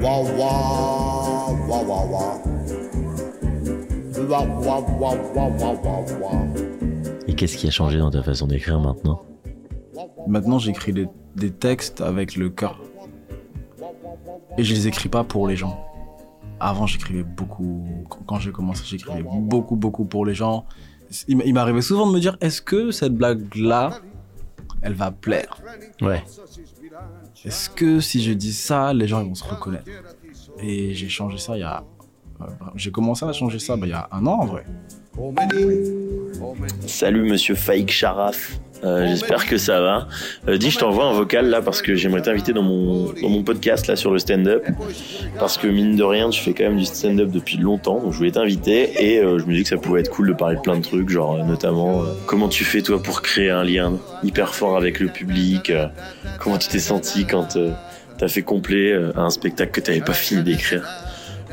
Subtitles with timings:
[0.00, 2.34] Wah wah wah wah wah.
[4.28, 6.46] Wah wah wah wah wah wah wah.
[7.26, 9.22] Et qu'est-ce qui a changé dans ta façon d'écrire maintenant?
[10.28, 12.80] Maintenant, j'écris des, des textes avec le cœur.
[14.56, 15.84] Et je les écris pas pour les gens.
[16.60, 17.84] Avant, j'écrivais beaucoup.
[18.26, 20.64] quand- j'ai commencé, j'écrivais beaucoup, beaucoup pour les gens.
[21.26, 23.90] Il m'arrivait souvent de me dire est-ce que cette blague-là,
[24.82, 25.60] elle va plaire
[26.00, 26.22] Ouais.
[27.44, 29.86] Est-ce que si je dis ça, les gens ils vont se reconnaître?
[30.60, 31.84] Et j'ai changé ça il y a.
[32.40, 32.44] euh,
[32.74, 34.64] J'ai commencé à changer ça bah, il y a un an en vrai.
[36.86, 38.60] Salut monsieur Faik Sharaf.
[38.84, 40.08] Euh, J'espère que ça va.
[40.46, 43.42] Euh, dis, je t'envoie un vocal là parce que j'aimerais t'inviter dans mon, dans mon
[43.42, 44.64] podcast là sur le stand-up.
[45.38, 48.00] Parce que mine de rien, tu fais quand même du stand-up depuis longtemps.
[48.00, 50.32] Donc je voulais t'inviter et euh, je me dis que ça pouvait être cool de
[50.32, 53.50] parler de plein de trucs, genre euh, notamment euh, comment tu fais toi pour créer
[53.50, 55.70] un lien hyper fort avec le public.
[55.70, 55.86] euh,
[56.38, 57.72] comment tu t'es senti quand euh,
[58.16, 60.86] t'as fait complet euh, à un spectacle que t'avais pas fini d'écrire.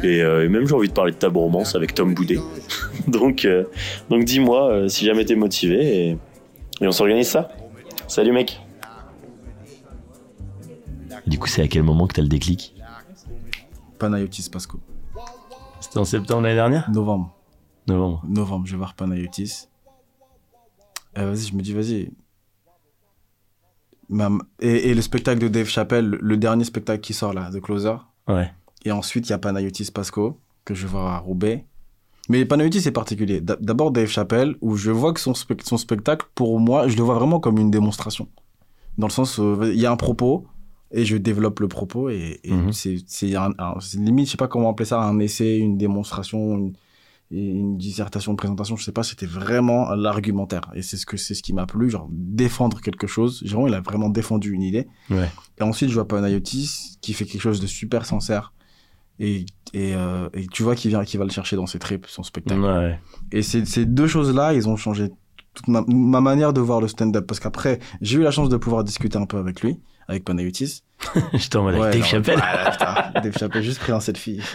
[0.03, 2.37] Et, euh, et même j'ai envie de parler de ta bromance avec Tom Boudet.
[3.07, 3.63] donc euh,
[4.11, 6.17] donc dis-moi euh, si jamais t'es motivé et,
[6.81, 7.49] et on s'organise ça.
[8.07, 8.61] Salut mec.
[11.25, 12.75] Du coup, c'est à quel moment que t'as le déclic
[13.97, 14.79] Panayotis Pasco.
[15.79, 17.35] C'était en septembre l'année dernière Novembre.
[17.87, 18.23] Novembre.
[18.27, 19.67] Novembre, je vais voir Panayotis.
[21.17, 22.11] Euh, vas-y, je me dis, vas-y.
[24.59, 27.95] Et le spectacle de Dave Chappelle, le dernier spectacle qui sort là, The Closer.
[28.27, 28.51] Ouais.
[28.83, 31.65] Et ensuite, il y a Panayotis Pasco, que je vais voir à Roubaix.
[32.29, 33.39] Mais Panayotis, c'est particulier.
[33.41, 36.97] D'a- D'abord, Dave Chappelle, où je vois que son, spec- son spectacle, pour moi, je
[36.97, 38.27] le vois vraiment comme une démonstration.
[38.97, 40.47] Dans le sens où il y a un propos,
[40.91, 42.71] et je développe le propos, et, et Mhm.
[42.71, 45.77] c'est c'est un- un- c'est limite, je sais pas comment appeler ça, un essai, une
[45.77, 46.73] démonstration, une,
[47.31, 50.61] une dissertation, une présentation, je sais pas, c'était vraiment l'argumentaire.
[50.75, 53.41] Et c'est ce que c'est ce qui m'a plu, genre défendre quelque chose.
[53.45, 54.87] Genre, il a vraiment défendu une idée.
[55.09, 55.29] Ouais.
[55.59, 58.53] Et ensuite, je vois Panayotis qui fait quelque chose de super sincère.
[59.19, 62.06] Et, et, euh, et tu vois qu'il vient, qu'il va le chercher dans ses tripes,
[62.07, 62.59] son spectacle.
[62.62, 63.00] Ouais.
[63.31, 65.09] Et ces, ces deux choses-là, ils ont changé
[65.53, 67.25] toute ma, ma manière de voir le stand-up.
[67.25, 70.83] Parce qu'après, j'ai eu la chance de pouvoir discuter un peu avec lui, avec Panayotis.
[71.33, 72.41] Je t'en avec Ouais, Dave Chappelle.
[73.21, 74.39] Dave Chappelle, juste pris un selfie.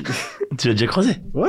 [0.58, 1.48] Tu l'as déjà croisé Ouais.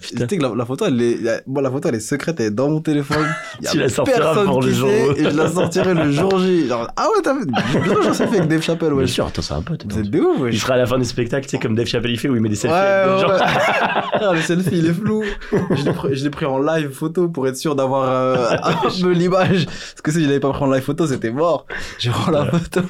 [0.00, 0.26] Putain.
[0.26, 2.46] Tu sais que la, la photo, elle est, moi, la photo, elle est secrète, elle
[2.46, 3.24] est dans mon téléphone.
[3.62, 4.88] Y a Tu la sortiras pour le jour.
[4.90, 6.66] Et je la sortirai le jour J.
[6.66, 7.34] Genre, ah ouais, t'as
[7.70, 9.04] sûr, j'en sais fait avec Dave Chappelle, ouais.
[9.04, 9.84] Bien sûr, attends, c'est un pote.
[9.84, 10.50] Êtes des ouf, ouais.
[10.52, 12.34] Il sera à la fin du spectacle, tu sais, comme Dave Chappelle il fait, où
[12.34, 13.40] il met des selfies Ouais, avec ouais, ouais.
[13.40, 15.22] Ah, le selfie, il est flou.
[15.70, 18.90] Je l'ai pris, je l'ai pris en live photo pour être sûr d'avoir euh, un
[19.00, 19.66] peu l'image.
[19.66, 21.66] Parce que si je l'avais pas pris en live photo, c'était mort.
[21.98, 22.80] Je prends la photo.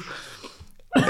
[0.97, 1.01] Euh,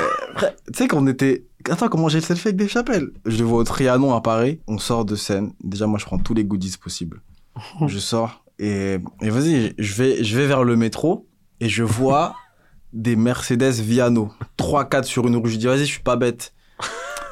[0.68, 1.46] tu sais qu'on était...
[1.70, 4.60] Attends, comment j'ai le selfie avec Dave Chappelle Je le vois au Trianon à Paris.
[4.68, 5.54] On sort de scène.
[5.64, 7.22] Déjà, moi, je prends tous les goodies possibles.
[7.88, 11.28] je sors et, et vas-y, je vais, je vais vers le métro
[11.60, 12.36] et je vois
[12.94, 14.32] des Mercedes Viano.
[14.58, 15.50] 3-4 sur une rue.
[15.50, 16.54] Je dis, vas-y, je suis pas bête.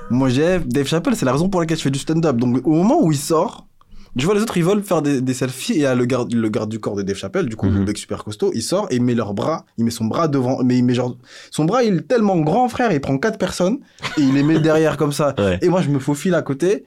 [0.09, 2.35] Moi, j'ai Dave Chappelle, c'est la raison pour laquelle je fais du stand-up.
[2.35, 3.67] Donc, au moment où il sort,
[4.15, 6.05] je vois les autres, ils veulent faire des, des selfies et il y a le
[6.05, 7.79] garde, le garde du corps de Dave Chappelle, du coup, Mhm.
[7.79, 10.27] le mec super costaud, il sort et il met leurs bras, il met son bras
[10.27, 11.17] devant, mais il met genre,
[11.49, 13.79] son bras, il est tellement grand, frère, il prend quatre personnes
[14.17, 15.33] et il les met derrière comme ça.
[15.39, 15.59] Ouais.
[15.61, 16.85] Et moi, je me faufile à côté.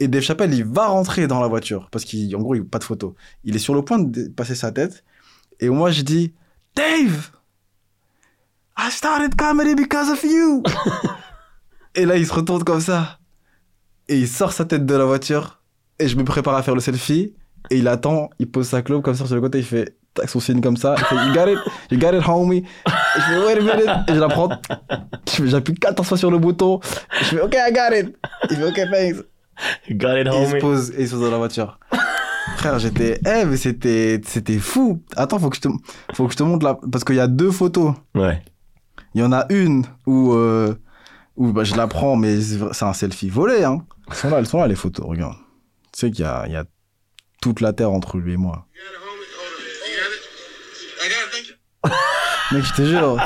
[0.00, 1.88] Et Dave Chappelle, il va rentrer dans la voiture.
[1.90, 3.16] Parce qu'en gros, il pas de photo.
[3.44, 5.02] Il est sur le point de passer sa tête.
[5.58, 6.32] Et moi, je dis,
[6.76, 7.30] Dave!
[8.78, 10.62] I started comedy because of you!
[11.96, 13.18] et là, il se retourne comme ça.
[14.06, 15.57] Et il sort sa tête de la voiture.
[15.98, 17.34] Et je me prépare à faire le selfie.
[17.70, 19.58] Et il attend, il pose sa clope comme ça sur le côté.
[19.58, 20.94] Il fait tac, son signe comme ça.
[20.98, 21.58] Il fait, you got it,
[21.90, 22.58] you got it, homie.
[22.58, 24.08] Et je fais, wait a minute.
[24.08, 24.48] Et je la prends.
[25.44, 26.80] J'appuie 14 fois sur le bouton.
[27.20, 28.16] Je fais, ok, I got it.
[28.50, 29.26] Il fait, ok, thanks.
[29.90, 30.60] Got it, Et il se homie.
[30.60, 31.78] pose et il se pose dans la voiture.
[32.56, 35.02] Frère, j'étais, eh, mais c'était, c'était fou.
[35.16, 35.68] Attends, faut que je te,
[36.14, 37.92] faut que je te montre là, parce qu'il y a deux photos.
[38.14, 38.42] Ouais.
[39.14, 40.74] Il y en a une où, euh,
[41.36, 43.84] où bah, je la prends, mais c'est un selfie volé, hein.
[44.08, 45.34] Elles sont là, elles sont là, les photos, regarde.
[45.98, 46.64] Tu sais qu'il y a, il y a
[47.42, 48.66] toute la terre entre lui et moi.
[52.52, 53.16] Mec, je te jure.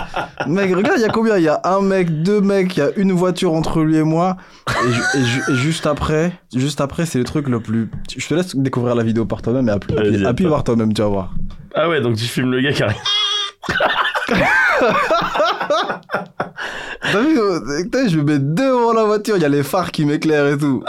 [0.47, 1.37] Mec, regarde, il y a combien?
[1.37, 4.03] Il y a un mec, deux mecs, il y a une voiture entre lui et
[4.03, 4.39] moi.
[4.87, 7.91] Et, ju- et ju- et juste après, juste après, c'est le truc le plus.
[8.17, 11.03] Je te laisse découvrir la vidéo par toi-même et appuie, appuie, appuie voir toi-même, tu
[11.03, 11.35] vas voir.
[11.75, 12.97] Ah ouais, donc tu filmes le gars qui arrive.
[17.13, 17.39] T'as vu,
[18.09, 20.83] je me mets devant la voiture, il y a les phares qui m'éclairent et tout.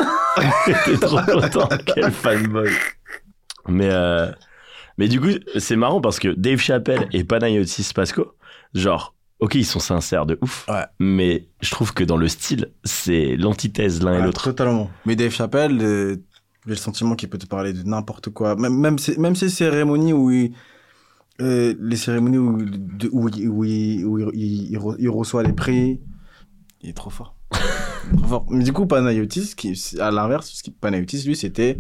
[0.86, 1.70] T'es trop content.
[1.94, 2.70] Quel fanboy.
[3.68, 4.32] Mais, euh,
[4.98, 8.34] mais du coup, c'est marrant parce que Dave Chappelle et Panayotis Pasco,
[8.74, 10.66] genre, ok, ils sont sincères de ouf.
[10.68, 10.86] Ouais.
[11.00, 14.44] Mais je trouve que dans le style, c'est l'antithèse l'un et l'autre.
[14.44, 14.90] Totalement.
[15.06, 16.16] Mais Dave Chappelle, euh,
[16.66, 18.56] j'ai le sentiment qu'il peut te parler de n'importe quoi.
[18.56, 20.54] Même, même, ces, même ces cérémonies où il,
[21.42, 25.10] Euh, les cérémonies où, de- où, il- où il, où il- il- il re- il
[25.10, 26.00] reçoit les prix,
[26.82, 27.36] il est trop fort.
[28.50, 31.78] Du coup, Panayotis, qui, à l'inverse, Panayotis, lui, c'était,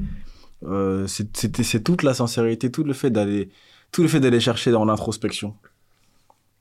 [0.63, 3.49] euh, c'est- c'était, c'est toute la sincérité, tout le fait d'aller,
[3.91, 5.55] tout le fait d'aller chercher dans l'introspection,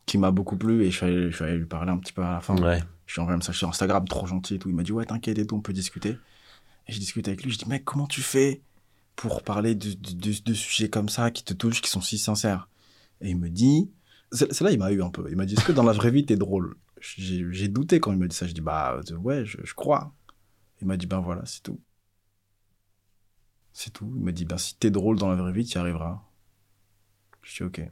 [0.07, 2.13] qui m'a beaucoup plu et je suis, allé, je suis allé lui parler un petit
[2.13, 2.57] peu à la fin.
[2.61, 2.81] Ouais.
[3.07, 4.69] Je lui ai envoyé un message sur Instagram, trop gentil et tout.
[4.69, 6.17] Il m'a dit, ouais, t'inquiète et tout, on peut discuter.
[6.89, 8.63] Et je discute avec lui, je dis, mec, comment tu fais
[9.15, 12.19] pour parler de, de, de- de sujets comme ça, qui te touchent, qui sont si
[12.19, 12.69] sincères?
[13.21, 13.91] Et il me dit,
[14.33, 15.27] c'est là il m'a eu un peu.
[15.31, 16.75] Il m'a dit, est-ce que dans la vraie vie, t'es drôle?
[17.03, 18.47] J'ai douté quand il m'a dit ça.
[18.47, 20.15] Je dis, bah euh, ouais, je, je crois.
[20.81, 21.81] Il m'a dit, ben voilà, c'est tout.
[23.73, 24.13] C'est tout.
[24.17, 26.23] Il m'a dit, ben si t'es drôle dans la vraie vie, t'y arriveras.
[27.43, 27.89] Je dis, ok.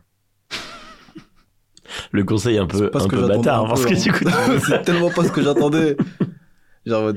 [2.12, 4.24] Le conseil un peu, un peu bâtard, parce que du coup,
[4.66, 5.96] c'est tellement pas ce que j'attendais.
[6.86, 7.12] Genre,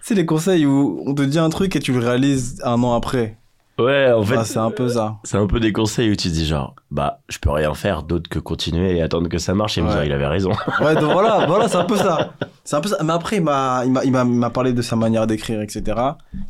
[0.00, 2.94] c'est les conseils où on te dit un truc et tu le réalises un an
[2.94, 3.40] après.
[3.78, 5.16] Ouais, en fait, Ah, c'est un peu ça.
[5.24, 8.02] c'est un peu des conseils où tu te dis genre, bah, je peux rien faire
[8.02, 9.94] d'autre que continuer et attendre que ça marche et me Ouais.
[9.94, 10.50] dire, il avait raison.
[10.80, 12.34] Ouais, donc voilà, voilà, c'est un peu ça.
[12.64, 13.02] C'est un peu ça.
[13.02, 15.60] Mais après, il m'a, il m'a, il m'a, il m'a parlé de sa manière d'écrire,
[15.60, 15.82] etc.,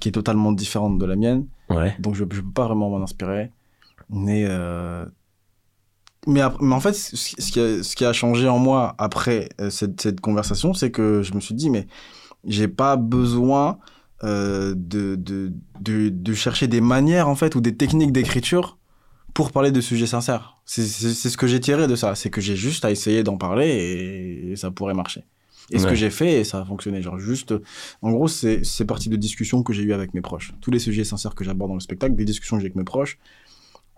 [0.01, 1.47] qui est totalement différente de la mienne.
[1.71, 1.95] Ouais.
[1.99, 3.51] Donc, je, je peux pas vraiment m'en inspirer.
[4.11, 5.05] Mais, euh,
[6.27, 9.71] mais, en fait, ce ce qui a, ce qui a changé en moi après euh,
[9.71, 11.87] cette, cette conversation, c'est que je me suis dit, mais
[12.47, 13.79] j'ai pas besoin
[14.23, 18.79] euh, de, de, de, de chercher des manières, en fait, ou des techniques d'écriture
[19.35, 20.59] pour parler de sujets sincères.
[20.65, 22.15] C'est ce que j'ai tiré de ça.
[22.15, 25.25] C'est que j'ai juste à essayer d'en parler et, et ça pourrait marcher.
[25.71, 27.01] Et ce que j'ai fait, et ça a fonctionné.
[27.03, 27.55] Genre, juste,
[28.03, 30.53] en gros, c'est parti de discussions que j'ai eues avec mes proches.
[30.61, 32.85] Tous les sujets sincères que j'aborde dans le spectacle, des discussions que j'ai avec mes
[32.85, 33.19] proches,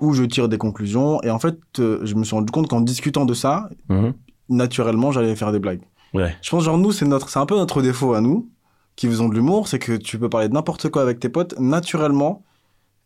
[0.00, 1.20] où je tire des conclusions.
[1.22, 4.14] Et en fait, euh, je me suis rendu compte qu'en discutant de ça, Mhm.
[4.48, 5.82] naturellement, j'allais faire des blagues.
[6.14, 6.34] Ouais.
[6.40, 7.04] Je pense, genre, nous, c'est
[7.36, 8.48] un peu notre défaut à nous,
[8.96, 11.58] qui faisons de l'humour, c'est que tu peux parler de n'importe quoi avec tes potes,
[11.60, 12.42] naturellement.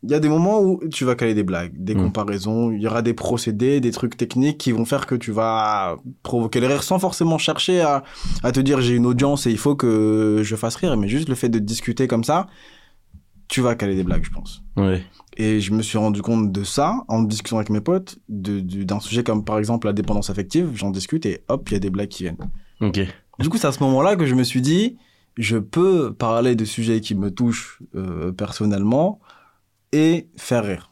[0.03, 2.03] Il y a des moments où tu vas caler des blagues, des Mm.
[2.05, 5.97] comparaisons, il y aura des procédés, des trucs techniques qui vont faire que tu vas
[6.23, 8.03] provoquer le rire sans forcément chercher à,
[8.43, 11.29] à te dire j'ai une audience et il faut que je fasse rire, mais juste
[11.29, 12.47] le fait de discuter comme ça,
[13.49, 14.63] tu vas caler des blagues, je pense.
[14.77, 15.03] Ouais.
[15.37, 18.85] Et je me suis rendu compte de ça en discutant avec mes potes, de- de-
[18.85, 21.81] d'un sujet comme par exemple la dépendance affective, j'en discute et hop, il y a
[21.81, 22.37] des blagues qui viennent.
[22.81, 23.01] Ok.
[23.39, 24.97] Du coup, c'est à ce moment-là que je me suis dit,
[25.41, 29.21] je peux parler de sujets qui me touchent euh, personnellement
[29.91, 30.91] et faire rire.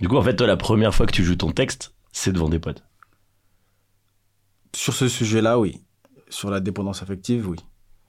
[0.00, 2.50] Du coup, en fait, toi, la première fois que tu joues ton texte, c'est devant
[2.50, 2.84] des potes.
[4.76, 5.80] Sur ce sujet-là, oui.
[6.28, 7.58] Sur la dépendance affective, oui.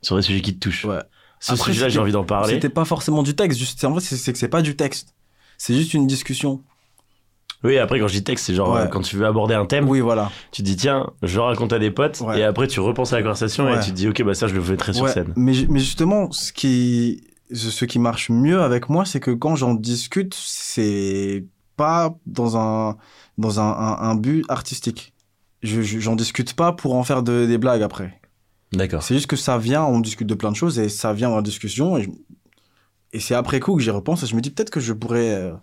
[0.02, 0.86] Sur des sujets qui te touchent.
[0.86, 1.02] Ouais.
[1.40, 2.54] Ce sujet-là, j'ai envie d'en parler.
[2.54, 3.58] C'était pas forcément du texte.
[3.58, 5.16] Juste, en fait, c'est c'est que c'est pas du texte.
[5.58, 6.64] C'est juste une discussion.
[7.66, 8.82] Oui, après, quand je dis texte, c'est genre Ouais.
[8.82, 10.32] euh, quand tu veux aborder un thème, Oui, voilà.
[10.52, 12.40] tu te dis, tiens, je raconte à des potes, Ouais.
[12.40, 14.54] et après, tu repenses à la conversation et tu te dis, ok, bah ça, je
[14.56, 15.34] le mettrai sur scène.
[15.36, 17.24] Mais, ju- mais justement, ce qui,
[17.54, 21.46] ce qui marche mieux avec moi, c'est que quand j'en discute, c'est
[21.78, 22.98] pas dans un,
[23.38, 25.14] dans un, un, un but artistique.
[25.62, 28.20] Je, je- j'en discute pas pour en faire de- des blagues après.
[28.74, 29.04] D'accord.
[29.04, 31.36] C'est juste que ça vient, on discute de plein de choses et ça vient dans
[31.38, 31.98] la discussion.
[31.98, 32.10] Et, je-
[33.14, 35.34] et c'est après coup que j'y repense et je me dis peut-être que je pourrais.
[35.34, 35.54] euh,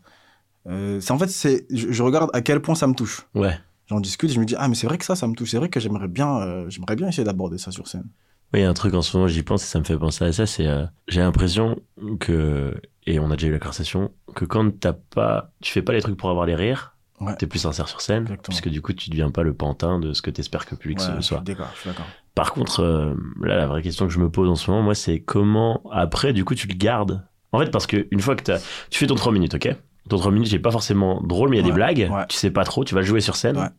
[0.68, 3.26] euh, c'est en fait, c'est, je, je regarde à quel point ça me touche.
[3.34, 3.58] Ouais.
[3.88, 5.50] J'en discute et je me dis ah mais c'est vrai que ça, ça me touche.
[5.50, 8.06] C'est vrai que j'aimerais bien, euh, j'aimerais bien essayer d'aborder ça sur scène.
[8.54, 9.96] Oui, il y a un truc en ce moment, j'y pense et ça me fait
[9.98, 11.76] penser à ça, c'est euh, j'ai l'impression
[12.20, 12.74] que,
[13.06, 16.00] et on a déjà eu la conversation, que quand t'as pas, tu fais pas les
[16.02, 17.36] trucs pour avoir les rires, Ouais.
[17.36, 18.42] t'es plus sincère sur scène, Exactement.
[18.48, 20.98] puisque du coup tu deviens pas le pantin de ce que t'espères que le public
[20.98, 21.36] Ouais, se- je soit.
[21.38, 22.06] suis d'accord, je suis d'accord.
[22.34, 24.94] Par contre, euh, là, la vraie question que je me pose en ce moment, moi,
[24.96, 27.24] c'est comment, après, du coup, tu le gardes?
[27.52, 28.42] En fait, parce que une fois que
[28.90, 29.68] tu fais ton 3 minutes, ok?
[30.12, 32.50] Ton 3 minutes, est pas forcément drôle, mais il y a des blagues, tu sais
[32.50, 33.72] pas trop, tu vas jouer sur scène,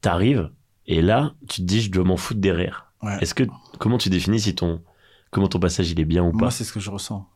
[0.00, 0.50] t'arrives,
[0.86, 2.90] et là, tu te dis, je dois m'en foutre des rires.
[3.20, 3.42] Est-ce que,
[3.78, 4.82] comment tu définis si ton,
[5.30, 6.38] comment ton passage, il est bien ou pas?
[6.38, 7.28] Moi, c'est ce que je ressens.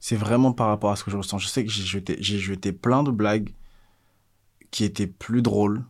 [0.00, 1.38] C'est vraiment par rapport à ce que je ressens.
[1.38, 3.54] Je sais que j'ai jeté, j'ai jeté plein de blagues
[4.72, 5.84] qui étaient plus drôles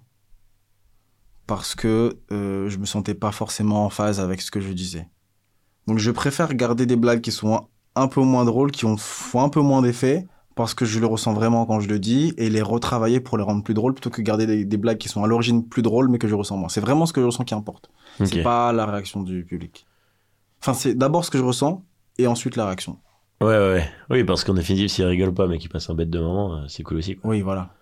[1.46, 5.08] parce que euh, je me sentais pas forcément en phase avec ce que je disais.
[5.86, 9.40] Donc, je préfère garder des blagues qui sont un peu moins drôles, qui ont, font
[9.40, 12.48] un peu moins d'effet parce que je le ressens vraiment quand je le dis et
[12.50, 15.24] les retravailler pour les rendre plus drôles plutôt que garder des, des blagues qui sont
[15.24, 16.68] à l'origine plus drôles mais que je ressens moins.
[16.68, 17.90] C'est vraiment ce que je ressens qui importe.
[18.20, 18.28] Ok.
[18.28, 19.86] C'est pas la réaction du public.
[20.60, 21.84] Enfin, c'est d'abord ce que je ressens
[22.18, 22.98] et ensuite la réaction.
[23.40, 23.88] Ouais, ouais, ouais.
[24.10, 26.68] Oui, parce qu'en définitive, s'il rigole pas, mais qu'il passe un bête de moment, euh,
[26.68, 27.30] c'est cool aussi, quoi.
[27.30, 27.74] Oui, voilà.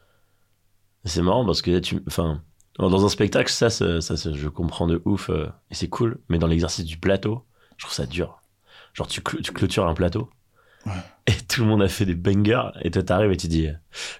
[1.05, 2.43] C'est marrant parce que là, tu, enfin,
[2.79, 6.21] dans un spectacle, ça, ça, ça, ça, je comprends de ouf, euh, et c'est cool,
[6.29, 7.45] mais dans l'exercice du plateau,
[7.76, 8.41] je trouve ça dur.
[8.95, 10.31] Genre, tu, cl- tu clôtures un plateau,
[11.26, 13.68] Et tout le monde a fait des bangers, et toi, t'arrives et tu dis,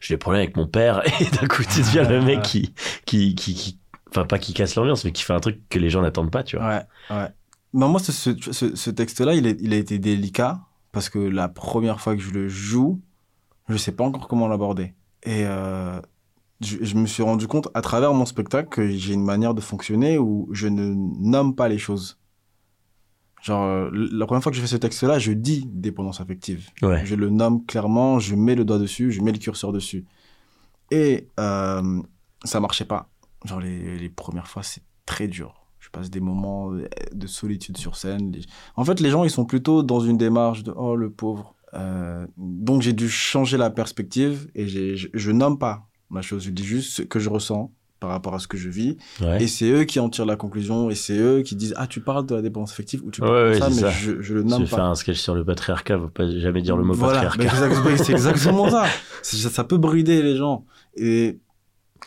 [0.01, 2.75] j'ai des problèmes avec mon père, et d'un coup, tu deviens le mec qui,
[3.07, 3.79] qui, qui,
[4.11, 6.45] enfin, pas qui casse l'ambiance, mais qui fait un truc que les gens n'attendent pas,
[6.45, 6.69] tu vois.
[6.69, 7.29] Ouais, ouais.
[7.73, 10.61] Moi, ce, ce, texte-là, il, a été délicat
[10.93, 13.01] parce que la première fois que je le joue,
[13.69, 14.95] je sais pas encore comment l'aborder.
[15.23, 15.99] Et euh,
[16.61, 20.19] je me suis rendu compte à travers mon spectacle que j'ai une manière de fonctionner
[20.19, 22.19] où je ne nomme pas les choses.
[23.43, 26.69] Genre, euh, la première fois que je fais ce texte-là, je dis dépendance affective.
[26.81, 27.05] Ouais.
[27.05, 30.05] Je le nomme clairement, je mets le doigt dessus, je mets le curseur dessus.
[30.91, 32.01] Et euh,
[32.45, 33.09] ça marchait pas.
[33.45, 35.55] Genre, les, les premières fois, c'est très dur.
[35.81, 38.33] Je passe des moments de solitude sur scène.
[38.77, 42.27] En fait, les gens, ils sont plutôt dans une démarche de «Oh, le pauvre Euh,
[42.37, 46.45] Donc, j'ai dû changer la perspective et je, je nomme pas ma chose.
[46.45, 47.73] Je dis juste ce que je ressens
[48.03, 48.97] par rapport à ce que je vis.
[49.21, 49.43] Ouais.
[49.45, 52.01] Et c'est eux qui en tirent la conclusion et c'est eux qui disent «Ah, tu
[52.01, 53.91] parles de la dépendance affective ou tu Ouais, parles de ça, mais c'est ça.
[53.91, 56.77] je, je le nomme pas.» faire un sketch sur le patriarcat, faut pas jamais dire
[56.77, 57.97] le mot Voilà, patriarcat.
[57.97, 58.85] c'est exactement ça.
[59.23, 60.67] Ça, ça peut brider les gens.
[60.97, 61.39] Et,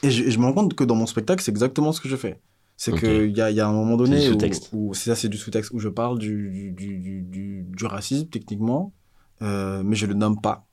[0.04, 2.10] et, je, et je me rends compte que dans mon spectacle, c'est exactement ce que
[2.10, 2.42] je fais.
[2.78, 4.30] C'est qu'il y a, il y a un moment donné
[4.74, 8.28] où, c'est ça, c'est du sous-texte, où je parle du, du, du, du, du racisme,
[8.28, 8.92] techniquement,
[9.42, 10.68] euh, mais je le nomme pas.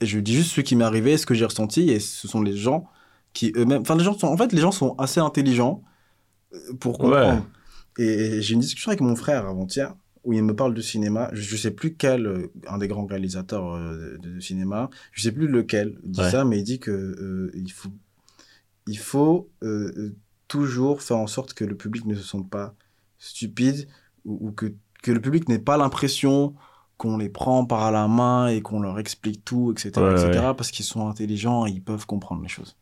[0.00, 2.42] Et je dis juste ce qui m'est arrivé, ce que j'ai ressenti, et ce sont
[2.42, 2.86] les gens
[3.36, 3.82] qui eux-mêmes...
[3.82, 4.28] Enfin, les gens sont...
[4.28, 5.82] En fait, les gens sont assez intelligents
[6.54, 7.44] euh, pour comprendre.
[7.98, 11.28] Et, et j'ai une discussion avec mon frère avant-hier, où il me parle de cinéma.
[11.32, 15.22] Je, je sais plus quel, euh, un des grands réalisateurs euh, de, de cinéma, je
[15.22, 16.30] sais plus lequel dit Ouais.
[16.30, 17.90] ça, mais il dit que euh, il faut,
[18.86, 20.14] il faut euh,
[20.48, 22.74] toujours faire en sorte que le public ne se sente pas
[23.18, 23.86] stupide
[24.24, 24.66] ou, ou que,
[25.02, 26.54] que le public n'ait pas l'impression
[26.96, 30.54] qu'on les prend par la main et qu'on leur explique tout, etc., Ouais, etc., ouais.
[30.54, 32.76] parce qu'ils sont intelligents et ils peuvent comprendre les choses.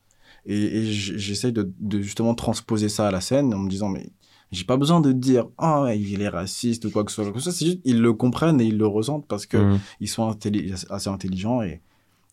[0.47, 4.11] Et, et j'essaye de, de justement transposer ça à la scène en me disant, mais
[4.53, 7.33] j'ai pas besoin de dire, ah, ouais, il est raciste ou quoi que ce soit.
[7.35, 7.53] Ce soit.
[7.53, 9.79] C'est juste, ils le comprennent et ils le ressentent parce que Mhm.
[10.01, 11.81] ils sont intelli- assez intelligents et,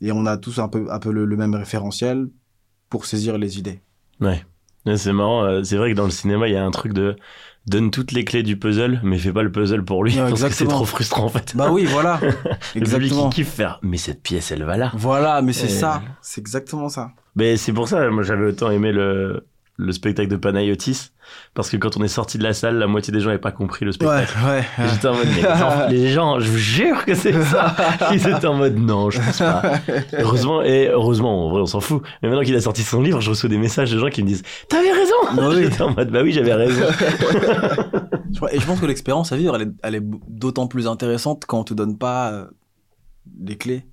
[0.02, 2.28] et on a tous un peu, un peu le, le même référentiel
[2.90, 3.82] pour saisir les idées.
[4.20, 4.44] Ouais.
[4.96, 7.16] C'est marrant, euh, c'est vrai que dans le cinéma, il y a un truc de
[7.68, 10.50] donne toutes les clés du puzzle, mais fais pas le puzzle pour lui, parce que
[10.50, 11.56] c'est trop frustrant en fait.
[11.56, 12.20] Bah oui, voilà.
[12.22, 13.30] le public exactement.
[13.30, 14.92] il kiffe faire, mais cette pièce elle va là.
[14.96, 16.02] Voilà, mais c'est Et- ça.
[16.24, 17.12] C'est exactement ça.
[17.36, 19.46] Mais c'est pour ça, moi j'avais autant aimé le,
[19.78, 21.12] le spectacle de Panayotis,
[21.54, 23.52] parce que quand on est sorti de la salle, la moitié des gens n'avaient pas
[23.54, 23.96] compris le Ouais,
[24.26, 24.34] spectacle.
[24.46, 24.60] ouais.
[24.86, 27.76] Et J'étais en mode, mais les gens, les gens, je vous jure que c'est ça.
[28.12, 29.62] Ils étaient en mode, non, je pense pas.
[30.20, 32.04] Heureusement, et heureusement, en vrai, on s'en fout.
[32.22, 34.28] Mais maintenant qu'il a sorti son livre, je reçois des messages de gens qui me
[34.28, 35.16] disent, t'avais raison!
[35.36, 35.64] Bah oui.
[35.64, 36.84] J'étais en mode, bah oui, j'avais raison.
[38.52, 41.60] Et je pense que l'expérience à vivre, elle est, elle est d'autant plus intéressante quand
[41.60, 42.46] on te donne pas euh,
[43.46, 43.86] les clés.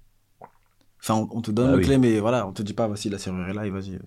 [1.00, 1.84] Enfin, on, on te donne Ah les oui.
[1.84, 3.94] clés, mais voilà, on te dit pas, voici la serrure est là et vas-y.
[3.94, 4.00] euh.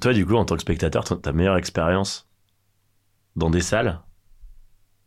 [0.00, 2.28] Toi, du coup, en tant que spectateur, ta meilleure expérience
[3.36, 4.00] dans des salles,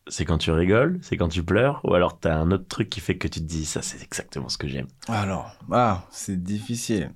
[0.08, 3.00] c'est quand tu rigoles, c'est quand tu pleures, ou alors t'as un autre truc qui
[3.00, 4.88] fait que tu te dis, ça, c'est exactement ce que j'aime.
[5.08, 7.12] Alors, ah, c'est difficile.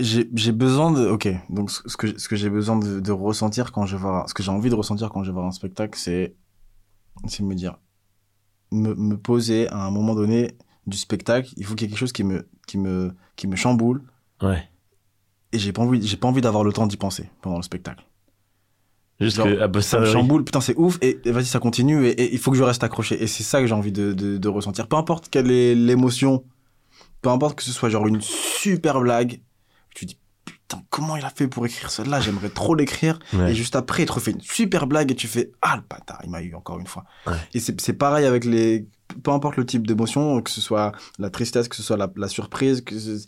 [0.00, 1.06] J'ai besoin de.
[1.06, 4.28] Ok, donc ce que, ce que j'ai besoin de, de ressentir quand je vais voir.
[4.28, 6.34] Ce que j'ai envie de ressentir quand je vais voir un spectacle, c'est.
[7.28, 7.78] C'est me dire.
[8.72, 12.00] Me, me poser à un moment donné du spectacle, il faut qu'il y ait quelque
[12.00, 14.02] chose qui me, qui me, qui me chamboule.
[14.42, 14.68] Ouais.
[15.52, 18.04] Et j'ai pas envie, j'ai pas envie d'avoir le temps d'y penser pendant le spectacle.
[19.20, 22.06] Juste Genre, que, à Ça me chamboule, putain, c'est ouf, et, et vas-y, ça continue,
[22.06, 23.22] et, il faut que je reste accroché.
[23.22, 24.88] Et c'est ça que j'ai envie de, de, de ressentir.
[24.88, 26.44] Peu importe quelle est l'émotion,
[27.22, 29.40] peu importe que ce soit genre une super blague,
[29.94, 32.20] tu dis, putain, comment il a fait pour écrire celle-là?
[32.20, 33.20] J'aimerais trop l'écrire.
[33.34, 33.52] Ouais.
[33.52, 36.20] Et juste après, il te refait une super blague, et tu fais, ah, le bâtard,
[36.24, 37.04] il m'a eu encore une fois.
[37.28, 37.34] Ouais.
[37.54, 38.88] Et c'est pareil avec les.
[39.22, 42.28] Peu importe le type d'émotion, que ce soit la tristesse, que ce soit la, la
[42.28, 43.26] surprise, que ce-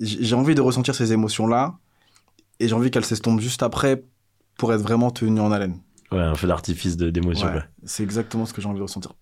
[0.00, 1.74] j'ai envie de ressentir ces émotions-là,
[2.60, 4.04] et j'ai envie qu'elles s'estompent juste après
[4.56, 5.78] pour être vraiment tenu en haleine.
[6.12, 7.46] Ouais, un feu d'artifice de- d'émotion.
[7.48, 9.12] Ouais, c'est exactement ce que j'ai envie de ressentir.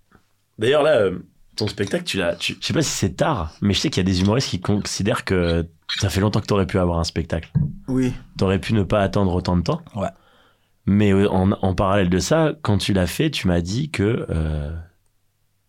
[0.59, 1.19] D'ailleurs, là, euh,
[1.57, 2.37] ton spectacle, tu l'as.
[2.37, 4.49] tu- Je sais pas si c'est tard, mais je sais qu'il y a des humoristes
[4.51, 5.67] qui considèrent que
[5.99, 7.51] ça fait longtemps que t'aurais pu avoir un spectacle.
[7.89, 8.13] Oui.
[8.39, 9.83] T'aurais pu ne pas attendre autant de temps.
[9.95, 10.09] Ouais.
[10.87, 14.27] Mais euh, en, en parallèle de ça, quand tu l'as fait, tu m'as dit que
[14.31, 14.71] euh,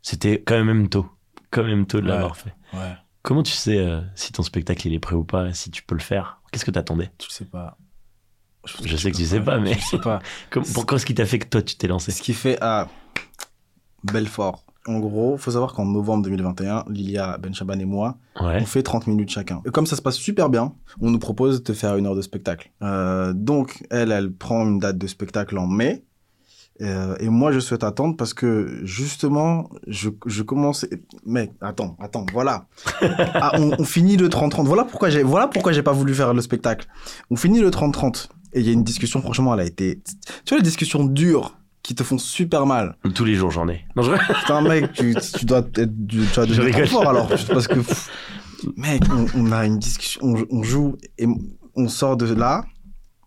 [0.02, 1.06] c'était quand même tôt.
[1.52, 2.12] Quand même tôt de Ouais.
[2.14, 2.54] l'avoir fait.
[2.74, 2.94] Ouais.
[3.24, 5.96] Comment tu sais euh, si ton spectacle il est prêt ou pas, si tu peux
[5.96, 6.42] le faire?
[6.52, 7.12] Qu'est-ce que t'attendais?
[7.20, 7.78] Le sais pas.
[8.84, 10.20] Je sais que tu sais pas, mais- Je sais pas.
[10.50, 12.12] Comme- Pourquoi est-ce qui t'a fait que toi tu t'es lancé?
[12.12, 12.88] Ce qui fait à
[14.04, 14.64] Belfort.
[14.86, 18.60] En gros, faut savoir qu'en novembre 2021, Lilia Benchaban et moi, Ouais.
[18.62, 19.62] on fait 30 minutes chacun.
[19.66, 22.22] Et comme ça se passe super bien, on nous propose de faire une heure de
[22.22, 22.72] spectacle.
[22.82, 26.06] Euh, donc, elle, elle prend une date de spectacle en mai.
[26.82, 30.86] Euh, et moi, je souhaite attendre parce que justement, je, je commence.
[31.26, 32.68] Mec, attends, attends, voilà.
[33.34, 34.66] Ah, on, on finit le 30-30.
[34.66, 36.88] Voilà pourquoi j'ai, voilà pourquoi j'ai pas voulu faire le spectacle.
[37.32, 38.30] On finit le 30-30.
[38.54, 40.02] Et il y a une discussion, franchement, elle a été.
[40.46, 42.96] Tu vois, les discussions dures qui te font super mal.
[43.16, 43.86] Tous les jours j'en ai.
[43.96, 44.12] Non, je...
[44.40, 47.28] Putain, mec, tu, tu dois être tu vas devenir trop fort alors.
[47.28, 48.10] Parce que, pff,
[48.76, 51.28] mec, on, on a une discussion, on, on joue et
[51.76, 52.64] on sort de là.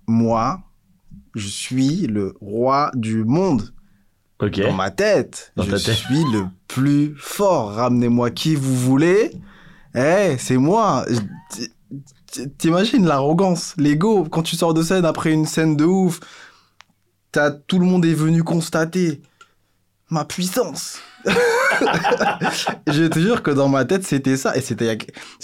[0.07, 0.61] Moi,
[1.35, 3.73] je suis le roi du monde.
[4.41, 5.95] Dans ma tête, Dans je tête.
[5.95, 7.73] suis le plus fort.
[7.75, 9.33] Ramenez-moi qui vous voulez.
[9.95, 11.05] Eh, c'est moi.
[12.59, 16.21] T'imagines l'arrogance, l'ego, quand tu sors de scène après une scène de ouf,
[17.67, 19.21] tout le monde est venu constater
[20.11, 21.01] ma puissance.
[22.87, 24.57] je te jure que dans ma tête, c'était ça.
[24.57, 24.97] Et c'était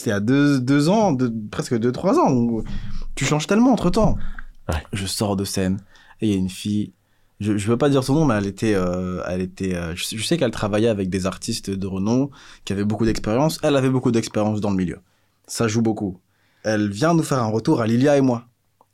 [0.05, 2.63] il y a, deux, deux ans, deux- presque deux, trois ans.
[3.15, 4.17] tu changes tellement entre temps.
[4.93, 5.79] Je sors de scène
[6.21, 6.93] et il y a une fille.
[7.41, 9.75] Je, je veux pas dire son nom, mais elle était, euh, elle était.
[9.75, 12.31] euh, je, sais- je sais qu'elle travaillait avec des artistes de renom
[12.65, 13.59] qui avaient beaucoup d'expérience.
[13.63, 15.01] Elle avait beaucoup d'expérience dans le milieu.
[15.47, 16.19] Ça joue beaucoup.
[16.65, 18.47] Elle vient nous faire un retour à Lilia et moi.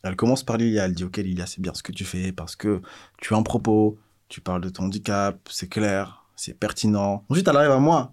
[0.02, 0.84] Elle commence par Lilia.
[0.86, 2.82] Elle dit Ok, Lilia, c'est bien ce que tu fais parce que
[3.18, 3.96] tu as un propos,
[4.28, 7.24] tu parles de ton handicap, c'est clair, c'est pertinent.
[7.28, 8.12] Ensuite, elle arrive à moi.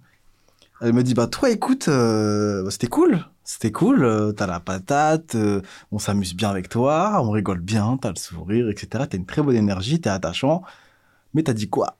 [0.82, 3.25] Elle me dit Bah, toi, écoute, euh, bah, c'était cool.
[3.50, 4.03] C'était cool.
[4.03, 8.15] euh, t'as la patate, euh, on s'amuse bien avec toi, on rigole bien, t'as le
[8.15, 9.08] sourire, etc.
[9.10, 10.62] T'as une très bonne énergie, t'es attachant.
[11.34, 11.98] Mais t'as dit quoi?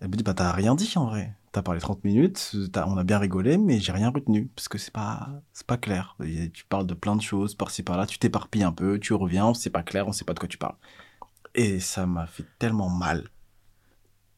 [0.00, 1.36] Elle me dit Bah, t'as rien dit en vrai.
[1.52, 4.92] T'as parlé 30 minutes, on a bien rigolé, mais j'ai rien retenu parce que c'est
[4.92, 5.28] pas,
[5.68, 6.16] pas clair.
[6.24, 9.54] Et tu parles de plein de choses par-ci par-là, tu t'éparpilles un peu, tu reviens,
[9.54, 10.76] c'est pas clair, on sait pas de quoi tu parles.
[11.54, 13.28] Et ça m'a fait tellement mal.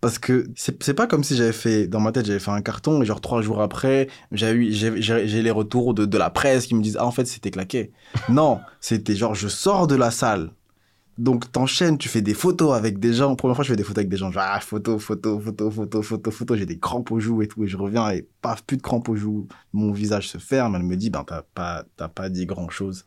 [0.04, 3.00] Parce que c'est pas comme si j'avais fait, dans ma tête, j'avais fait un carton
[3.00, 6.75] et genre trois jours après, j'ai eu, j'ai- les retours de, de la presse qui
[6.75, 7.90] me disent, ah, en fait, c'était claqué.
[8.28, 10.50] non, c'était genre, je sors de la salle.
[11.16, 13.34] Donc, t'enchaînes, tu fais des photos avec des gens.
[13.34, 14.30] Première fois, je fais des photos avec des gens.
[14.30, 16.56] Genre, ah, photo, photo, photo, photo, photo, photo.
[16.56, 17.64] J'ai des crampes aux joues et tout.
[17.64, 19.49] Et je reviens et paf, plus de crampes aux joues.
[19.73, 20.75] Mon visage se ferme.
[20.75, 23.06] Elle me dit, ben, t'as pas, t'as pas dit grand chose.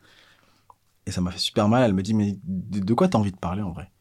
[1.05, 1.83] Et ça m'a fait super mal.
[1.83, 3.91] Elle me dit, mais de, de quoi t'as envie de parler en vrai?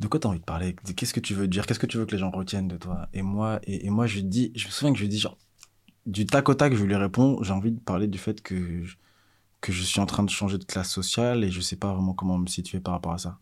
[0.00, 0.74] De quoi t'as envie de parler?
[0.96, 1.66] Qu'est-ce que tu veux dire?
[1.66, 3.08] Qu'est-ce que tu veux que les gens retiennent de toi?
[3.12, 5.36] Et moi, et, moi, je dis, je me souviens que je dis, genre,
[6.06, 8.96] du tac au tac, je lui réponds, j'ai envie de parler du fait que je,
[9.60, 12.14] que je suis en train de changer de classe sociale et je sais pas vraiment
[12.14, 13.38] comment me situer par rapport à ça.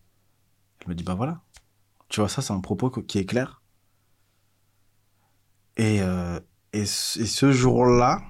[0.83, 1.43] Elle me dit, bah voilà.
[2.09, 3.62] Tu vois, ça, c'est un propos qui est clair.
[5.77, 6.41] Et, euh,
[6.73, 8.21] et, et ce jour-là,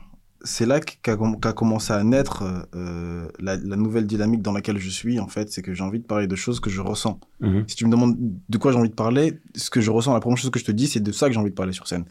[0.43, 4.79] c'est là qu'a com- qu'a commencé à naître euh, la, la nouvelle dynamique dans laquelle
[4.79, 5.51] je suis, en fait.
[5.51, 7.19] C'est que j'ai envie de parler de choses que je ressens.
[7.41, 7.65] Mhm.
[7.69, 10.21] Si tu me demandes de quoi j'ai envie de parler, ce que je ressens, la
[10.21, 11.89] première chose que je te dis, c'est de ça que j'ai envie de parler sur
[11.89, 12.05] scène.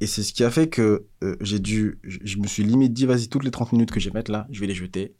[0.00, 1.98] Et c'est ce qui a fait que euh, j'ai dû.
[2.04, 4.30] Je, je me suis limite dit, vas-y, toutes les 30 minutes que je vais mettre
[4.30, 5.14] là, je vais les jeter.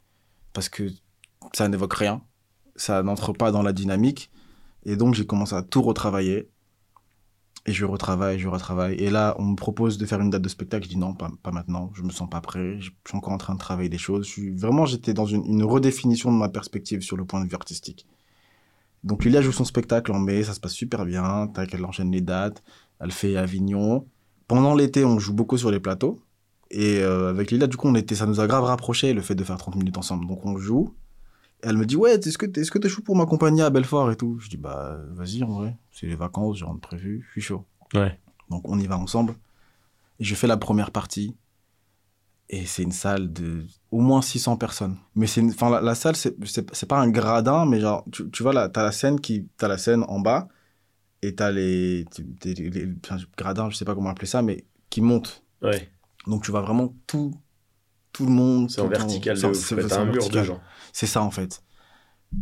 [0.53, 0.89] Parce que
[1.53, 2.21] ça n'évoque rien.
[2.75, 4.29] Ça n'entre pas dans la dynamique.
[4.85, 6.49] Et donc, j'ai commencé à tout retravailler.
[7.65, 8.95] Et je retravaille, je retravaille.
[8.95, 10.83] Et là, on me propose de faire une date de spectacle.
[10.85, 11.91] Je dis non, pas, pas maintenant.
[11.93, 12.79] Je me sens pas prêt.
[12.81, 14.27] Je suis encore en train de travailler des choses.
[14.27, 17.55] Je vraiment, j'étais dans une, une redéfinition de ma perspective sur le point de vue
[17.55, 18.05] artistique.
[19.03, 21.47] Donc Lilia joue son spectacle en mai, ça se passe super bien.
[21.47, 22.63] Tac, elle enchaîne les dates.
[22.99, 24.07] Elle fait Avignon.
[24.47, 26.21] Pendant l'été, on joue beaucoup sur les plateaux.
[26.71, 29.35] Et euh, avec Lilia, du coup, on était, ça nous a grave rapproché le fait
[29.35, 30.27] de faire 30 minutes ensemble.
[30.27, 30.95] Donc on joue.
[31.65, 34.15] Elle me dit ouais, est-ce que est-ce que t'es chaud pour m'accompagner à Belfort et
[34.17, 34.37] tout?
[34.39, 37.41] Je dis bah vas-y en vrai, c'est les vacances, j'ai rien de prévu, je suis
[37.41, 37.65] chaud.
[37.93, 38.19] Ouais.
[38.49, 39.35] Donc on y va ensemble.
[40.19, 41.35] Et je fais la première partie.
[42.49, 44.97] Et c'est une salle de au moins 600 personnes.
[45.15, 48.43] Mais c'est enfin la, la salle c'est c'est pas un gradin mais genre tu, tu
[48.43, 50.49] vois là t'as la scène qui t'as la scène en bas
[51.21, 52.05] et t'as les,
[52.45, 52.93] les, les- les-
[53.37, 55.43] gradins je sais pas comment appeler ça mais qui montent.
[55.61, 55.89] Ouais.
[56.27, 57.33] Donc tu vois vraiment tout
[58.13, 58.69] tout le monde.
[58.71, 60.61] C'est en vertical C'est- un mur de gens.
[60.93, 61.61] C'est ça en fait.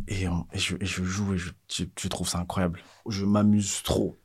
[0.07, 2.81] Et, on- et je, et je joue et je, je, je trouve ça incroyable.
[3.09, 4.17] Je m'amuse trop.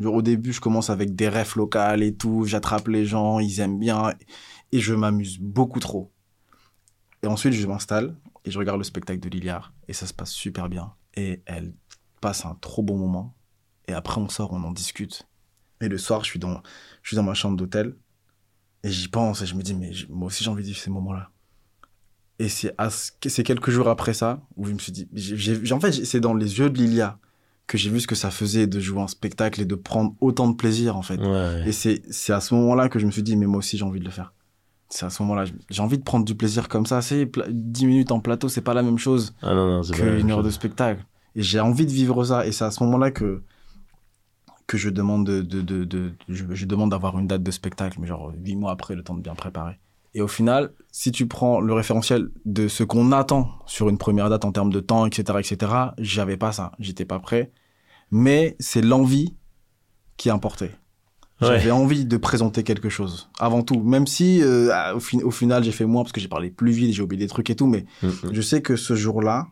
[0.00, 3.60] Genre, au début, je commence avec des refs locales et tout, j'attrape les gens, ils
[3.60, 4.12] aiment bien,
[4.72, 6.12] et je m'amuse beaucoup trop.
[7.22, 10.32] Et ensuite, je m'installe et je regarde le spectacle de Liliard, et ça se passe
[10.32, 10.92] super bien.
[11.14, 11.72] Et elle
[12.20, 13.34] passe un trop bon moment.
[13.88, 15.26] Et après, on sort, on en discute.
[15.80, 16.60] Et le soir, je suis dans,
[17.02, 17.96] je suis dans ma chambre d'hôtel,
[18.86, 20.78] et j'y pense, et je me dis, mais j- moi aussi, j'ai envie de vivre
[20.78, 21.30] ces moments-là.
[22.38, 22.74] Et c'est
[23.26, 26.20] c'est quelques jours après ça où je me suis dit, j'ai- j'ai- en fait, c'est
[26.20, 27.18] dans les yeux de Lilia
[27.66, 30.48] que j'ai vu ce que ça faisait de jouer un spectacle et de prendre autant
[30.48, 31.18] de plaisir, en fait.
[31.18, 31.64] Ouais.
[31.66, 33.98] Et c'est à ce moment-là que je me suis dit, mais moi aussi, j'ai envie
[34.00, 34.32] de le faire.
[34.88, 37.02] C'est à ce moment-là, j'ai envie de prendre du plaisir comme ça.
[37.02, 39.52] C'est pla- 10 minutes en plateau, c'est pas la même chose Ah
[39.94, 41.04] qu'une heure de spectacle.
[41.34, 42.46] Et j'ai envie de vivre ça.
[42.46, 43.42] Et c'est à ce moment-là que,
[44.66, 47.98] que je demande de, de, de, de- je, je demande d'avoir une date de spectacle,
[48.00, 49.78] mais genre 8 mois après, le temps de bien préparer.
[50.14, 54.30] Et au final, si tu prends le référentiel de ce qu'on attend sur une première
[54.30, 56.72] date en termes de temps, etc., etc., j'avais pas ça.
[56.78, 57.52] J'étais pas prêt.
[58.10, 59.34] Mais c'est l'envie
[60.16, 60.30] qui.
[60.30, 60.38] Ouais.
[61.40, 63.78] J'avais envie de présenter quelque chose, avant tout.
[63.82, 66.94] Même si, euh, au, au final, j'ai fait moins parce que j'ai parlé plus vite,
[66.94, 68.30] j'ai oublié des trucs et tout, mais Mhm.
[68.32, 69.48] je sais que ce jour-là,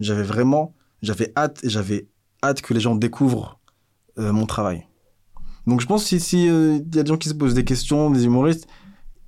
[0.00, 2.08] j'avais vraiment, j'avais hâte, j'avais
[2.42, 3.59] hâte que les gens découvrent
[4.20, 4.86] euh, mon travail.
[5.66, 7.64] Donc je pense que si euh, il y a des gens qui se posent des
[7.64, 8.66] questions, des humoristes,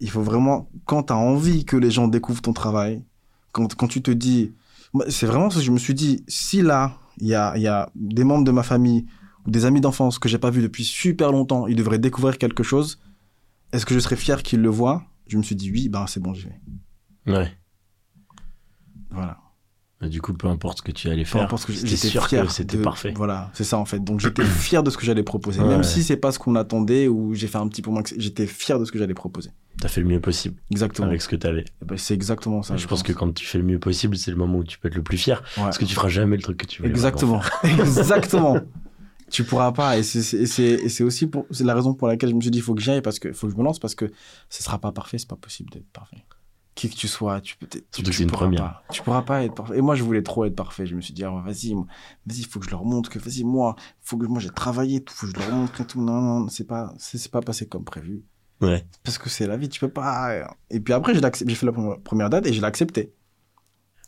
[0.00, 3.05] il faut vraiment, quand tu as envie que les gens découvrent ton travail,
[3.52, 4.52] quand, quand tu te dis,
[5.09, 7.90] c'est vraiment ce que je me suis dit, si là, il y a, y a
[7.94, 9.07] des membres de ma famille
[9.46, 12.62] ou des amis d'enfance que j'ai pas vus depuis super longtemps, ils devraient découvrir quelque
[12.62, 12.98] chose,
[13.72, 15.05] est-ce que je serais fier qu'ils le voient?
[15.26, 17.33] Je me suis dit oui, ben c'est bon, j'y vais.
[17.33, 17.52] Ouais.
[19.11, 19.38] Voilà.
[20.02, 22.76] Mais du coup, peu importe ce que tu allais faire, j'étais sûr fier que c'était
[22.78, 23.14] parfait.
[23.16, 24.02] Voilà, c'est ça en fait.
[24.02, 25.68] Donc j'étais fier de ce que j'allais proposer, Ouais.
[25.68, 28.10] même si c'est pas ce qu'on attendait ou j'ai fait un petit peu moins que
[28.18, 29.50] j'étais fier de ce que j'allais proposer.
[29.80, 31.06] T'as fait le mieux possible Exactement.
[31.08, 31.64] avec ce que t'avais.
[31.82, 32.76] Eh ben, c'est exactement ça.
[32.76, 34.88] je pense que quand tu fais le mieux possible, c'est le moment où tu peux
[34.88, 35.40] être le plus fier.
[35.56, 35.62] Ouais.
[35.64, 36.88] Parce que tu feras jamais le truc que tu veux.
[36.88, 37.40] Exactement.
[37.64, 38.58] Exactement.
[39.30, 39.96] Tu pourras pas.
[39.96, 42.82] Et c'est- aussi pour, la raison pour laquelle je me suis dit, il faut que
[42.82, 44.12] j'y aille parce que, faut que je me lance parce que
[44.50, 46.18] ce sera pas parfait, c'est pas possible d'être parfait.
[46.74, 48.62] Qui que tu sois, tu peux, tu, Surtout que c'est une pourras première.
[48.62, 48.82] pas.
[48.90, 49.76] Tu pourras pas être parfait.
[49.76, 50.87] Et moi, je voulais trop être parfait.
[50.87, 53.44] Je me suis dit, ah, vas-y, vas-y, il faut que je leur montre que, vas-y,
[53.44, 56.00] moi, faut que moi, j'ai travaillé, tout, faut que je leur montre et tout.
[56.02, 58.22] Non, non, c'est pas, c'est pas passé comme prévu.
[58.62, 58.87] Ouais.
[59.04, 60.46] Parce que c'est la vie, tu peux pas.
[60.70, 61.20] Et puis après, j'ai
[61.54, 63.12] fait la première- date et je l'ai accepté.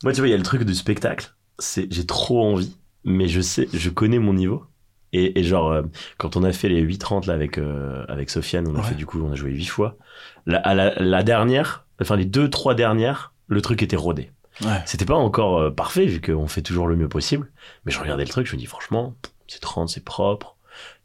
[0.03, 1.35] Moi, tu vois, il y a le truc du spectacle.
[1.59, 4.63] C'est, j'ai trop envie, mais je sais, je connais mon niveau.
[5.13, 5.83] Et, et genre, euh,
[6.17, 8.83] quand on a fait les 8-30 là avec, euh, avec Sofiane, on a Ouais.
[8.83, 9.97] fait du coup, on a joué 8 fois.
[10.45, 10.61] La,
[10.99, 14.31] la dernière, enfin les 2-3 dernières, le truc était rodé.
[14.63, 14.81] Ouais.
[14.85, 17.51] C'était pas encore euh, parfait vu qu'on fait toujours le mieux possible.
[17.85, 19.13] Mais je regardais le truc, je me dis franchement,
[19.47, 20.55] c'est 30, c'est propre.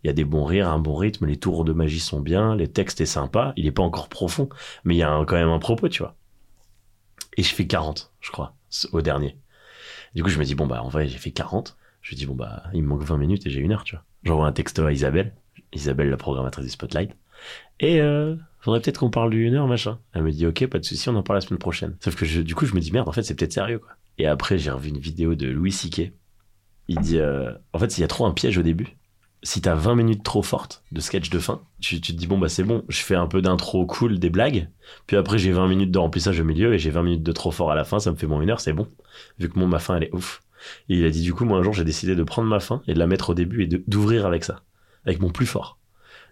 [0.03, 2.57] Il y a des bons rires, un bon rythme, les tours de magie sont bien,
[2.57, 3.53] les textes est sympa.
[3.57, 4.49] Il est pas encore profond,
[4.85, 6.15] mais il y a un- quand même un propos, tu vois.
[7.37, 8.55] Et je fais 40, je crois,
[8.93, 9.37] au dernier.
[10.15, 11.77] Du coup, je me dis, bon, bah, en vrai, j'ai fait 40.
[12.03, 14.05] Je dis, bon, bah, il me manque 20 minutes et j'ai une heure, tu vois.
[14.25, 15.35] J'envoie un texto à Isabelle.
[15.73, 17.13] Isabelle, la programmatrice du Spotlight.
[17.81, 19.99] Et, euh, faudrait peut-être qu'on parle d'une heure, machin.
[20.13, 21.97] Elle me dit, ok, pas de souci, on en parle la semaine prochaine.
[22.01, 23.91] Sauf que je- du coup, je me dis, merde, en fait, c'est peut-être sérieux, quoi.
[24.19, 26.13] Et après, j'ai revu une vidéo de Louis C.K.
[26.89, 28.97] Il dit, euh, en fait, s'il y a trop un piège au début,
[29.43, 32.49] si t'as 20 minutes trop fortes de sketch de fin, tu, te dis, bon, bah,
[32.49, 34.69] c'est bon, je fais un peu d'intro cool, des blagues.
[35.07, 37.51] Puis après, j'ai 20 minutes de remplissage au milieu et j'ai 20 minutes de trop
[37.51, 38.87] fort à la fin, ça me fait mon une heure, c'est bon.
[39.39, 40.43] Vu que ma fin, elle est ouf.
[40.89, 42.83] Et il a dit, du coup, moi, un jour, j'ai décidé de prendre ma fin
[42.87, 44.63] et de la mettre au début et d'ouvrir avec ça.
[45.07, 45.79] Avec mon plus fort.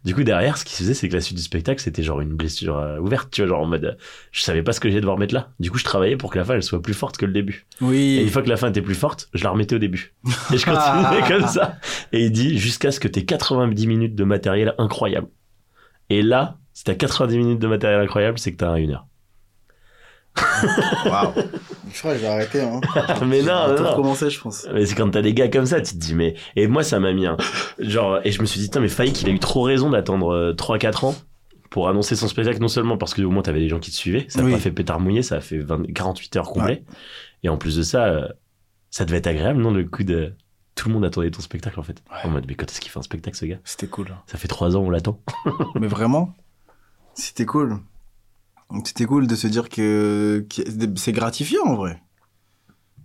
[0.04, 2.20] Du coup, derrière, ce qui se faisait, c'est que la suite du spectacle, c'était genre
[2.20, 3.94] une blessure euh, ouverte, tu vois, genre en mode, euh,
[4.32, 5.50] je savais pas ce que j'allais devoir mettre là.
[5.60, 7.66] Du coup, je travaillais pour que la fin, elle soit plus forte que le début.
[7.80, 8.20] Et Oui.
[8.22, 10.14] une fois que la fin était plus forte, je la remettais au début.
[10.52, 11.76] Et je continuais comme ça.
[12.12, 15.28] Et il dit, jusqu'à ce que t'aies 90 minutes de matériel incroyable.
[16.10, 19.06] Et là, si t'as 90 minutes de matériel incroyable, c'est que t'as une heure.
[21.06, 21.32] Waouh.
[21.92, 22.60] Je crois que je vais arrêter.
[22.60, 22.80] Hein.
[23.26, 23.90] Mais non, non, non.
[23.90, 24.66] recommencer, je pense.
[24.72, 26.34] Mais c'est quand t'as des gars comme ça, tu te dis, mais.
[26.54, 27.36] Et moi, ça m'a mis un.
[27.78, 30.52] Genre, et je me suis dit, mais Faïk, il a eu trop raison d'attendre euh,
[30.52, 31.14] 3-4 ans
[31.70, 33.96] pour annoncer son spectacle, non seulement parce que au moins t'avais des gens qui te
[33.96, 34.52] suivaient, ça a Oui.
[34.52, 36.84] pas fait pétard mouillé, ça a fait 20 48 heures complet.
[37.42, 38.28] Et en plus de ça, euh,
[38.90, 40.34] ça devait être agréable, non, le coup de.
[40.74, 42.02] Tout le monde attendait ton spectacle en fait.
[42.10, 42.18] Ouais.
[42.24, 43.58] En mode, mais quand est-ce qu'il fait un spectacle ce gars?
[43.64, 44.06] C'était cool.
[44.26, 45.20] Ça fait 3 ans, on l'attend.
[45.74, 46.34] Mais vraiment,
[47.14, 47.78] c'était cool.
[48.84, 50.62] C'était cool de se dire que, que
[50.96, 52.02] c'est gratifiant en vrai.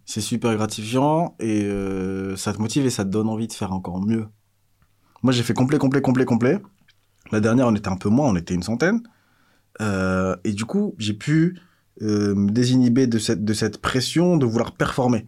[0.06, 3.71] C'est super gratifiant et euh, ça te motive et ça te donne envie de faire
[3.71, 4.28] encore mieux.
[5.21, 6.62] Moi, j'ai fait complet, complet, complet, complet.
[7.32, 9.02] La dernière, on était un peu moins, on était une centaine.
[9.82, 11.58] Euh, et du coup, j'ai pu
[12.02, 15.28] euh, me désinhiber de cette, de cette pression de vouloir performer.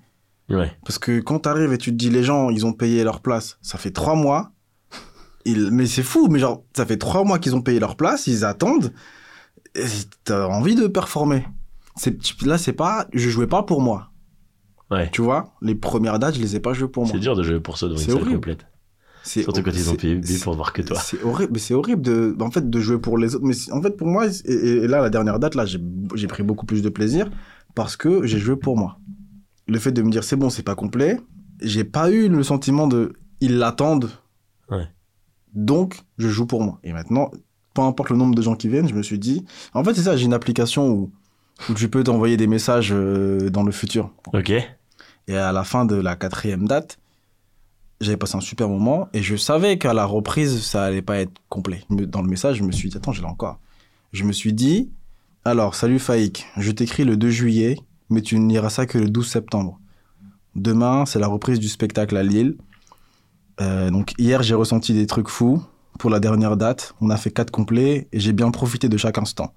[0.50, 0.72] Ouais.
[0.86, 3.58] Parce que quand t'arrives et tu te dis, les gens, ils ont payé leur place,
[3.62, 4.52] ça fait trois mois.
[5.46, 5.72] Ils...
[5.72, 8.44] Mais c'est fou, mais genre, ça fait trois mois qu'ils ont payé leur place, ils
[8.44, 8.94] attendent.
[10.24, 11.46] T'as envie de performer.
[12.46, 13.08] Là, c'est pas.
[13.14, 14.12] Je jouais pas pour moi.
[14.92, 15.10] Ouais.
[15.12, 17.12] Tu vois, les premières dates, je les ai pas jouées pour moi.
[17.12, 18.66] C'est dur de jouer pour ça dans une salle complète.
[19.24, 21.00] Surtout quand ils ont payé pour voir que toi.
[21.00, 23.46] C'est horrible, mais c'est horrible de, en fait, de jouer pour les autres.
[23.46, 25.80] Mais en fait, pour moi, et, et là, la dernière date, là, j'ai
[26.14, 27.32] j'ai pris beaucoup plus de plaisir
[27.74, 29.00] parce que j'ai joué pour moi.
[29.68, 31.20] Le fait de me dire, c'est bon, c'est pas complet,
[31.60, 34.12] j'ai pas eu le sentiment de, ils l'attendent.
[34.70, 34.88] Ouais.
[35.54, 36.80] Donc, je joue pour moi.
[36.84, 37.32] Et maintenant,
[37.76, 40.04] peu importe le nombre de gens qui viennent, je me suis dit, en fait, c'est
[40.04, 41.12] ça, j'ai une application où,
[41.70, 44.10] où tu peux t'envoyer des messages euh, dans le futur.
[44.34, 44.52] Ok.
[45.28, 46.98] Et à la fin de la quatrième date,
[48.02, 51.34] j'avais passé un super moment et je savais qu'à la reprise, ça allait pas être
[51.50, 51.84] complet.
[51.90, 53.60] Dans le message, je me suis dit, attends, je l'ai encore.
[54.14, 54.90] Je me suis dit,
[55.44, 57.78] alors, salut Faïk, je t'écris le 2 juillet,
[58.10, 59.80] mais tu ne liras ça que le 12 septembre.
[60.56, 62.56] Demain, c'est la reprise du spectacle à Lille.
[63.60, 65.62] Euh, donc, hier, j'ai ressenti des trucs fous.
[66.00, 69.18] Pour la dernière date, on a fait quatre complets et j'ai bien profité de chaque
[69.18, 69.54] instant.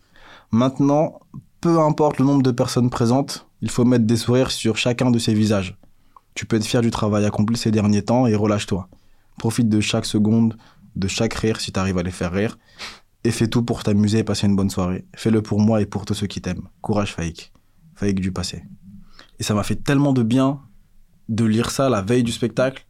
[0.50, 1.20] Maintenant,
[1.60, 5.18] peu importe le nombre de personnes présentes, il faut mettre des sourires sur chacun de
[5.18, 5.76] ces visages.
[6.34, 8.88] Tu peux être fier du travail accompli ces derniers temps et relâche-toi.
[9.38, 10.56] Profite de chaque seconde,
[10.94, 12.58] de chaque rire si tu arrives à les faire rire.
[13.24, 15.04] Et fais tout pour t'amuser et passer une bonne soirée.
[15.16, 16.68] Fais-le pour moi et pour tous ceux qui t'aiment.
[16.80, 17.52] Courage Faïk.
[17.96, 18.62] Faïk du passé.
[19.40, 20.60] Et ça m'a fait tellement de bien
[21.28, 22.86] de lire ça la veille du spectacle.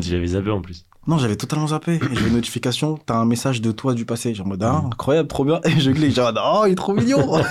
[0.00, 0.87] Tu l'avais zappé en plus.
[1.08, 1.98] Non, j'avais totalement zappé.
[2.12, 4.34] J'ai une notification, t'as un message de toi du passé.
[4.34, 5.58] Genre en mode, ah, incroyable, trop bien.
[5.64, 7.18] Et je clique, genre, oh, il est trop mignon.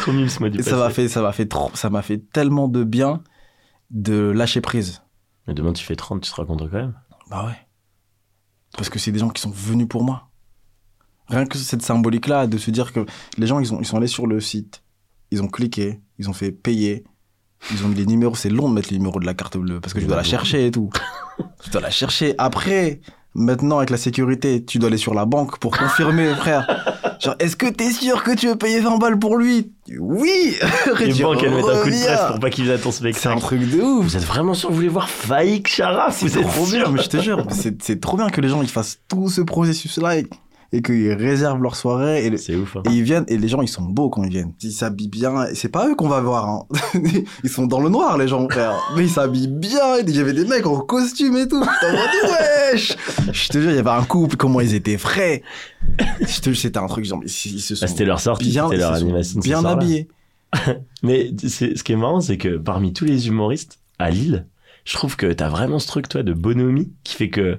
[0.00, 0.94] Trop mimes, moi, du Et ça m'a passé.
[0.94, 3.22] fait, ça m'a fait trop, ça m'a fait tellement de bien
[3.90, 5.02] de lâcher prise.
[5.46, 6.94] Mais demain, tu fais 30, tu seras content quand même.
[7.30, 7.56] Bah ouais.
[8.76, 10.28] Parce que c'est des gens qui sont venus pour moi.
[11.28, 13.06] Rien que cette symbolique-là, de se dire que
[13.38, 14.82] les gens, ils, ont, ils sont allés sur le site.
[15.30, 17.04] ils ont cliqué, ils ont fait payer.
[17.72, 19.80] Ils ont mis les numéros, c'est long de mettre les numéros de la carte bleue
[19.80, 20.90] parce que je dois la chercher et tout.
[21.64, 22.34] Je dois la chercher.
[22.38, 23.00] Après,
[23.34, 26.66] maintenant avec la sécurité, tu dois aller sur la banque pour confirmer, frère.
[27.20, 29.72] Genre, est-ce que t'es sûr que tu veux payer 20 balles pour lui?
[29.98, 30.54] Oui
[31.00, 32.90] Les Tu banques, elles mettent un coup de presse pour pas qu'ils viennent à ton
[32.92, 33.40] C'est un spectacle.
[33.40, 34.04] truc de ouf.
[34.04, 36.88] Vous êtes vraiment sûr que vous voulez voir Faïk Sharaf Vous C'est êtes trop bien,
[36.90, 40.18] mais je te jure, c'est trop bien que les gens ils fassent tout ce processus-là
[40.18, 40.26] et,
[40.76, 42.76] et qu'ils réservent leur soirée et, le- C'est ouf.
[42.76, 42.82] hein.
[42.88, 44.52] et ils viennent et les gens ils sont beaux quand ils viennent.
[44.62, 46.48] Ils s'habillent bien, et c'est pas eux qu'on va voir.
[46.48, 46.66] Hein.
[47.44, 48.74] ils sont dans le noir les gens, frère.
[48.96, 49.98] Mais ils s'habillent bien.
[50.06, 51.58] Il y avait des mecs en costume et tout.
[51.60, 52.30] Mode,
[52.72, 52.96] wesh?
[53.32, 55.42] Je te jure, il y avait un couple, comment ils étaient frais.
[56.20, 58.48] Je te jure, c'était un truc genre ils, ils se sont Bah, c'était leur sortie,
[58.50, 59.40] bien, c'était leur animation.
[59.40, 60.08] bien habillés.
[61.02, 64.46] Mais ce qui est marrant, c'est que parmi tous les humoristes à Lille,
[64.84, 67.58] je trouve que t'as vraiment ce truc, toi, de bonhomie qui fait que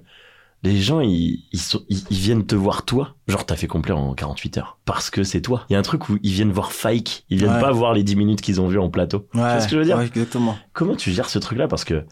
[0.64, 3.16] les gens, ils, ils, sont- ils- ils viennent te voir toi.
[3.28, 4.80] Genre, t'as fait complet en 48 heures.
[4.86, 5.66] Parce que c'est toi.
[5.70, 7.26] Il y a un truc où ils viennent voir Fike.
[7.30, 7.62] Ils viennent Ouais.
[7.62, 9.28] pas voir les 10 minutes qu'ils ont vues en plateau.
[9.34, 9.98] Ouais, vois ce que je veux dire?
[9.98, 10.58] ouais, exactement.
[10.74, 11.68] Comment tu gères ce truc-là?
[11.68, 12.06] Parce que,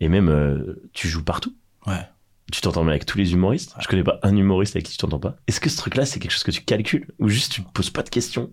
[0.00, 1.54] et même, euh, tu joues partout.
[1.86, 2.06] Ouais.
[2.50, 3.74] Tu t'entends bien avec tous les humoristes.
[3.78, 5.36] Je connais pas un humoriste avec qui tu t'entends pas.
[5.48, 7.06] Est-ce que ce truc-là, c'est quelque chose que tu calcules?
[7.18, 8.50] Ou juste tu te poses pas de questions?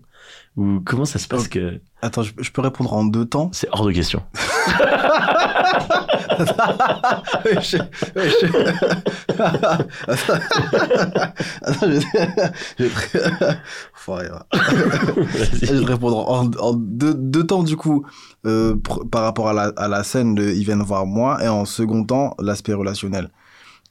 [0.58, 3.50] Ou comment ça se passe que Attends, je, je peux répondre en deux temps?
[3.54, 4.22] c'est hors de question
[7.62, 7.78] je,
[8.16, 8.48] je...
[15.62, 18.06] Je, vais répondre en, en deux, deux temps, du coup,
[18.46, 18.76] euh,
[19.12, 22.04] par rapport à la, à la scène de Ils viennent voir moi, et en second
[22.04, 23.30] temps, l'aspect relationnel.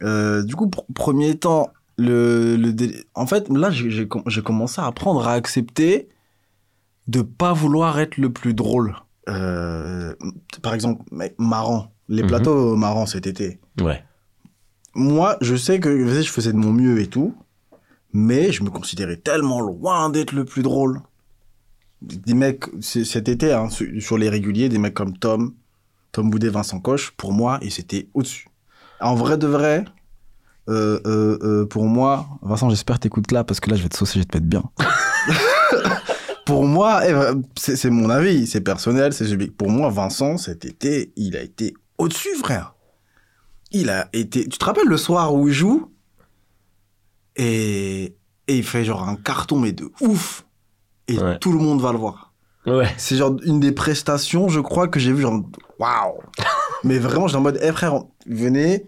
[0.02, 4.08] Euh, du coup, pr- premier temps, le, le dé- en fait, là, j'ai
[4.42, 6.08] commencé à apprendre à accepter
[7.06, 8.94] de pas vouloir être le plus drôle.
[9.28, 10.14] Euh,
[10.62, 11.92] par exemple, mec, marrant.
[12.08, 12.28] Les Mhm.
[12.28, 13.58] plateaux marrants cet été.
[13.80, 14.02] Ouais.
[14.94, 17.34] Moi, je sais que je faisais de mon mieux et tout,
[18.12, 21.00] mais je me considérais tellement loin d'être le plus drôle.
[22.02, 25.54] Des mecs, cet été, hein, sur les réguliers, des mecs comme Tom,
[26.12, 28.48] Tom Boudet, Vincent Coche, pour moi, ils étaient au-dessus.
[29.00, 29.84] En vrai de vrai,
[30.68, 33.88] euh, euh, euh, pour moi, Vincent, j'espère que t'écoutes là, parce que là, je vais
[33.88, 34.62] te saucer, je vais te mettre bien.
[36.44, 39.56] pour moi, eh, euh, c'est mon avis, c'est personnel, c'est subjectif.
[39.56, 42.74] Pour moi, Vincent, cet été, il a été au-dessus, frère.
[43.70, 44.48] Il a été.
[44.48, 45.90] Tu te rappelles le soir où il joue?
[47.36, 50.44] Et, et il fait genre un carton, mais de ouf.
[51.08, 51.38] Et Ouais.
[51.38, 52.32] tout le monde va le voir.
[52.66, 52.88] Ouais.
[52.96, 55.42] C'est genre une des prestations, je crois, que j'ai vu, genre,
[55.78, 56.18] waouh!
[56.84, 58.86] mais vraiment, j'étais en mode, eh frère, venez,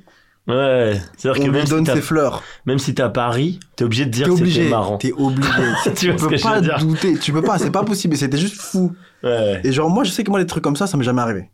[0.49, 1.01] Ouais.
[1.17, 2.43] C'est-à-dire que lui même si, donne t'as, ses fleurs.
[2.67, 4.97] même si t'as Paris, t'es obligé de dire T'es que c'était marrant.
[4.99, 5.51] T'es obligé.
[5.97, 7.19] Tu vois peux que je pas veux dire douter.
[7.19, 8.15] Tu peux pas, c'est pas possible.
[8.15, 8.93] Et C'était juste fou.
[9.25, 9.61] Ouais.
[9.65, 11.51] Et genre, moi, je sais que moi, les trucs comme ça, ça m'est jamais arrivé.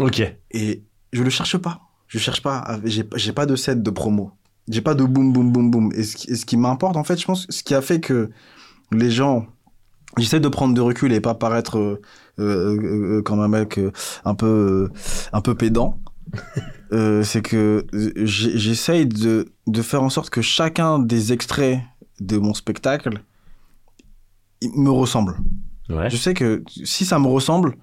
[0.00, 0.20] Ok.
[0.50, 1.80] Et je le cherche pas.
[2.08, 2.58] Je cherche pas.
[2.58, 4.32] à- J'ai j'ai pas de set de promo.
[4.68, 5.92] J'ai pas de boum, boum, boum, boum.
[5.94, 8.00] Et ce qui, et ce qui m'importe, en fait, je pense, ce qui a fait
[8.00, 8.30] que
[8.92, 9.46] les gens.
[10.16, 12.00] J'essaie de prendre de recul et pas paraître euh,
[12.40, 13.92] euh, euh, comme un mec euh,
[14.24, 14.92] un peu, euh,
[15.32, 16.00] un peu pédant.
[16.90, 17.86] Euh, c'est que
[18.24, 21.80] j'essaye de, de faire en sorte que chacun des extraits
[22.18, 23.20] de mon spectacle
[24.74, 25.36] me ressemble.
[25.90, 26.08] Ouais.
[26.08, 27.76] Je sais que si ça me ressemble,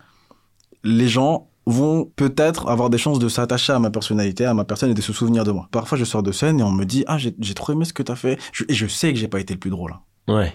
[0.84, 4.90] les gens vont peut-être avoir des chances de s'attacher à ma personnalité, à ma personne
[4.90, 5.68] et de se souvenir de moi.
[5.72, 7.94] Parfois, je sors de scène et on me dit Ah, j'ai j'ai trop aimé ce
[7.94, 8.40] que t'as fait.
[8.54, 9.94] Je- et je sais que j'ai pas été le plus drôle.
[9.94, 10.34] hein.
[10.34, 10.54] Ouais.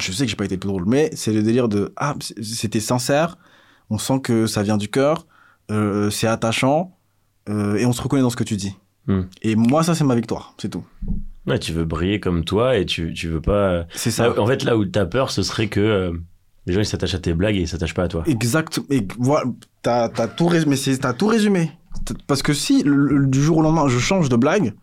[0.00, 0.84] Je sais que j'ai pas été le plus drôle.
[0.86, 3.38] Mais c'est le délire de Ah, c'était sincère.
[3.90, 5.26] On sent que ça vient du cœur.
[5.70, 6.95] euh, c'est attachant.
[7.48, 8.74] Euh, et on se reconnaît dans ce que tu dis.
[9.06, 9.22] Hmm.
[9.42, 10.54] Et moi, ça, c'est ma victoire.
[10.58, 10.84] C'est tout.
[11.46, 13.84] Ouais, tu veux briller comme toi et tu, tu veux pas.
[13.94, 14.28] C'est ça.
[14.28, 16.12] Là, en fait, là où t'as peur, ce serait que euh,
[16.66, 18.24] les gens ils s'attachent à tes blagues et ils s'attachent pas à toi.
[18.26, 18.80] Exact.
[18.90, 19.48] Et voilà,
[19.82, 20.74] t'as t'as tout résumé.
[20.74, 21.70] C'est t'as tout résumé.
[22.26, 24.74] Parce que si le- le- du jour au lendemain je change de blague,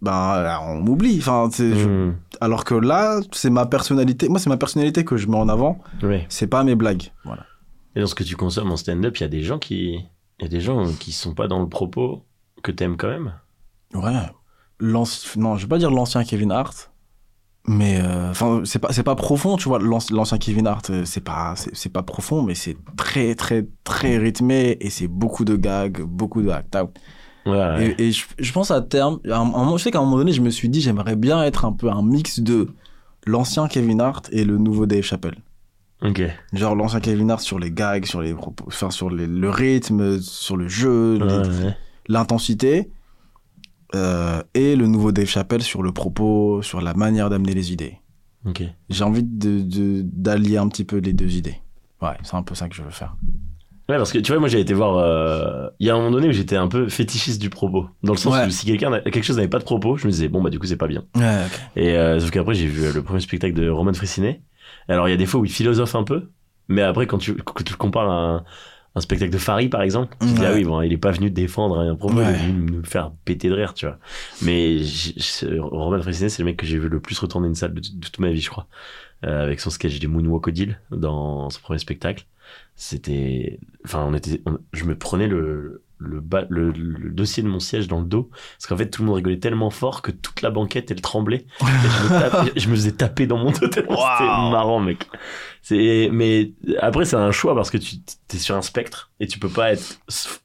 [0.00, 1.18] ben on m'oublie.
[1.18, 2.16] Enfin, je- Hmm.
[2.40, 4.28] alors que là, c'est ma personnalité.
[4.28, 5.78] Moi, c'est ma personnalité que je mets en avant.
[6.02, 6.26] Ouais.
[6.28, 7.12] C'est pas mes blagues.
[7.24, 7.46] Voilà.
[7.94, 10.00] Et dans ce que tu consommes en stand-up, il y a des gens qui,
[10.42, 12.24] y a des gens qui sont pas dans le propos
[12.62, 13.34] que t'aimes quand même.
[13.94, 14.30] Ouais.
[14.80, 16.90] Non, je vais pas dire l'ancien Kevin Hart.
[17.68, 19.78] Mais euh, enfin, c'est pas c'est pas profond, tu vois.
[19.78, 24.18] L'anci- L'ancien Kevin Hart, euh, c'est pas c'est pas profond, mais c'est très très très
[24.18, 26.90] rythmé et c'est beaucoup de gags, beaucoup de act out.
[27.46, 27.52] Ouais.
[27.52, 27.94] ouais.
[27.98, 29.98] Et, et je, je pense à terme, à un, à un moment, je sais qu'à
[30.00, 32.68] un moment donné, je me suis dit, j'aimerais bien être un peu un mix de
[33.26, 35.36] l'ancien Kevin Hart et le nouveau Dave Chappelle.
[36.04, 36.22] Ok.
[36.52, 40.20] Genre l'ancien Kevin Hart sur les gags, sur les propos, enfin sur les- le rythme,
[40.20, 41.74] sur le jeu, Ouais,
[42.08, 42.90] l'intensité,
[43.94, 47.98] euh, et le nouveau Dave Chappelle sur le propos, sur la manière d'amener les idées.
[48.46, 48.62] Ok.
[48.90, 51.56] J'ai envie de de- d'allier un petit peu les deux idées.
[52.00, 53.14] Ouais, c'est un peu ça que je veux faire.
[53.88, 54.96] Ouais, parce que tu vois, moi j'ai été voir.
[54.96, 57.86] euh, Il y a un moment donné où j'étais un peu fétichiste du propos.
[58.02, 58.46] Dans le sens Ouais.
[58.46, 60.58] où si quelqu'un quelque chose n'avait pas de propos, je me disais, bon, bah du
[60.58, 61.04] coup, c'est pas bien.
[61.16, 61.60] Ouais, ok.
[61.76, 64.40] Et euh, sauf qu'après, j'ai vu le premier spectacle de Roman Frissinet.
[64.92, 66.28] Alors, il y a des fois où il philosophe un peu.
[66.68, 68.44] Mais après, quand tu, quand tu le compares à un,
[68.94, 71.10] un spectacle de Farid, par exemple, tu te dis, ah oui, bon, il est pas
[71.10, 73.98] venu défendre un propos, il est venu me faire péter de rire, tu vois.
[74.42, 74.78] Mais
[75.58, 78.00] Roman Fressinet, c'est le mec que j'ai vu le plus retourner une salle de, de
[78.04, 78.66] toute ma vie, je crois.
[79.24, 82.24] Euh, avec son sketch des Moonwalk Odile dans son premier spectacle.
[82.76, 87.48] C'était, enfin, on était, on- je me prenais le, le, bas- le, le dossier de
[87.48, 88.30] mon siège dans le dos.
[88.58, 91.46] Parce qu'en fait, tout le monde rigolait tellement fort que toute la banquette, elle tremblait.
[91.60, 95.06] Et je, me tapais- je me faisais taper dans mon dos tellement c'était marrant, mec.
[95.62, 97.96] C'est, mais après, c'est un choix parce que tu
[98.34, 99.98] es sur un spectre et tu peux pas être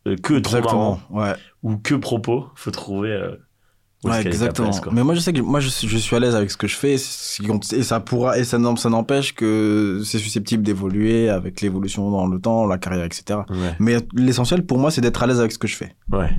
[0.07, 1.01] euh, que trop marrant Exactement.
[1.09, 1.33] Ouais.
[1.63, 2.47] ou que propos.
[2.55, 3.35] Faut trouver, euh,
[4.03, 4.69] Ouais, exactement.
[4.69, 6.57] place, mais moi, je sais que moi, je suis, je suis à l'aise avec ce
[6.57, 11.61] que je fais, et ça pourra, et ça, ça n'empêche que c'est susceptible d'évoluer avec
[11.61, 13.39] l'évolution dans le temps, la carrière, etc.
[13.49, 13.75] Ouais.
[13.79, 15.95] Mais l'essentiel pour moi, c'est d'être à l'aise avec ce que je fais.
[16.11, 16.29] Ouais.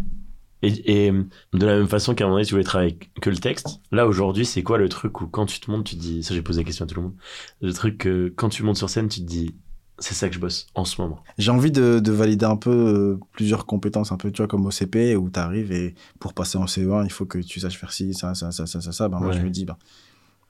[0.63, 3.37] Et, et de la même façon qu'à un moment donné, tu voulais travailler que le
[3.37, 6.23] texte, là aujourd'hui, c'est quoi le truc où quand tu te montes, tu te dis,
[6.23, 7.15] ça j'ai posé la question à tout le monde,
[7.61, 9.55] le truc que quand tu montes sur scène, tu te dis,
[9.99, 11.23] c'est ça que je bosse en ce moment.
[11.39, 14.65] J'ai envie de, de valider un peu euh, plusieurs compétences, un peu, tu vois, comme
[14.67, 17.77] au CP, où tu arrives et pour passer en CE1, il faut que tu saches
[17.79, 19.09] faire ci, ça, ça, ça, ça, ça, ça.
[19.09, 19.77] Ben, moi, je me dis, ben,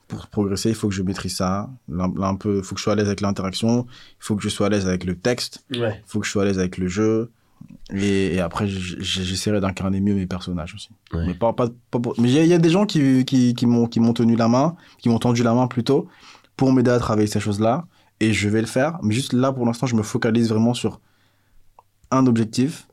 [0.07, 1.69] pour progresser, il faut que je maîtrise ça.
[1.89, 4.37] Là, là, un peu, il faut que je sois à l'aise avec l'interaction, il faut
[4.37, 6.03] que je sois à l'aise avec le texte, Ouais.
[6.07, 7.31] il faut que je sois à l'aise avec le jeu.
[7.93, 10.91] Et, et après, j'essaierai d'incarner mieux mes personnages aussi.
[11.13, 11.27] Ouais.
[11.27, 13.25] Mais pas, pas, pas pour- Mais il y, a- il y a des gens qui,
[13.25, 16.07] qui, qui m'ont tenu la main, qui m'ont tendu la main plutôt,
[16.57, 17.85] pour m'aider à travailler ces choses-là.
[18.21, 18.99] Et je vais le faire.
[19.03, 21.01] Mais juste là, pour l'instant, je me focalise vraiment sur
[22.11, 22.89] un objectif.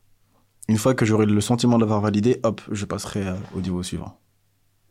[0.68, 4.20] Une fois que j'aurai le sentiment d'avoir validé, hop, je passerai euh, au niveau suivant.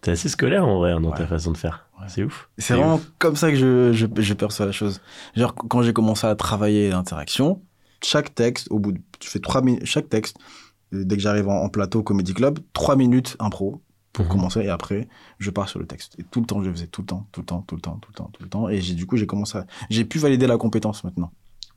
[0.00, 1.88] T'es assez scolaire en vrai hein, dans ta façon de faire.
[1.98, 2.06] Ouais.
[2.08, 2.50] C'est ouf.
[2.58, 5.00] C'est vraiment comme ça que je, je, je perçois la chose.
[5.34, 7.62] Genre, quand j'ai commencé à travailler l'interaction,
[8.02, 10.36] chaque texte, au bout de, tu fais trois minutes, chaque texte,
[10.92, 13.80] euh, dès que j'arrive en, en plateau Comedy Club, trois minutes impro
[14.14, 14.31] pour Mhm.
[14.31, 16.16] commencer et après, je pars sur le texte.
[16.18, 17.83] Et tout le temps, je le faisais tout le temps, tout le temps, tout le
[17.83, 18.68] temps, tout le temps, tout le temps.
[18.70, 21.33] Et j'ai, du coup, j'ai commencé à, j'ai pu valider la compétence maintenant.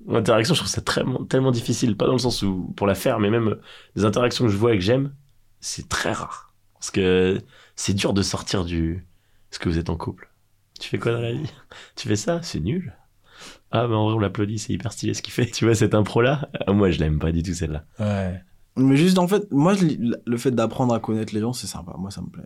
[0.07, 1.97] L'interaction, je trouve ça très, tellement difficile.
[1.97, 3.57] Pas dans le sens où, pour la faire, mais même
[3.97, 5.13] des interactions que je vois et que j'aime,
[5.59, 6.53] c'est très rare.
[6.75, 7.41] Parce que
[7.75, 9.05] c'est dur de sortir du.
[9.51, 10.31] Est-ce que vous êtes en couple?
[10.79, 11.51] Tu fais quoi dans la vie?
[11.95, 12.39] Tu fais ça?
[12.43, 12.95] C'est nul.
[13.71, 15.47] Ah, mais en vrai, on l'applaudit, c'est hyper stylé ce qu'il fait.
[15.47, 17.83] Tu vois, cette impro-là, ah, moi, je l'aime pas du tout, celle-là.
[17.99, 18.39] Ouais.
[18.77, 19.85] Mais juste, en fait, moi, je,
[20.25, 21.95] le fait d'apprendre à connaître les gens, c'est sympa.
[21.97, 22.45] Moi, ça me plaît.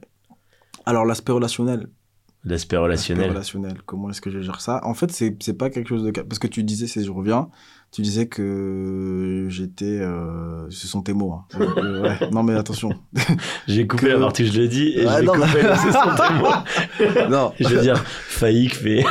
[0.86, 1.90] Alors, l'aspect relationnel,
[2.44, 3.30] L'aspect L'aspect relationnel.
[3.30, 3.82] relationnel.
[3.86, 4.82] Comment est-ce que je gère ça?
[4.84, 7.50] En fait, c'est c'est pas quelque chose de parce que tu disais, c'est je reviens.
[7.94, 11.34] Tu disais que j'étais, euh, ce sont tes mots.
[11.34, 11.60] hein.
[11.60, 12.18] Donc, euh, ouais.
[12.32, 12.92] Non mais attention.
[13.68, 15.70] J'ai coupé Que- la partie je l'ai dit et je vais non, mais- couper le
[15.76, 16.64] c'est son témoin.
[17.30, 19.04] non, Je veux dire, Faïk fait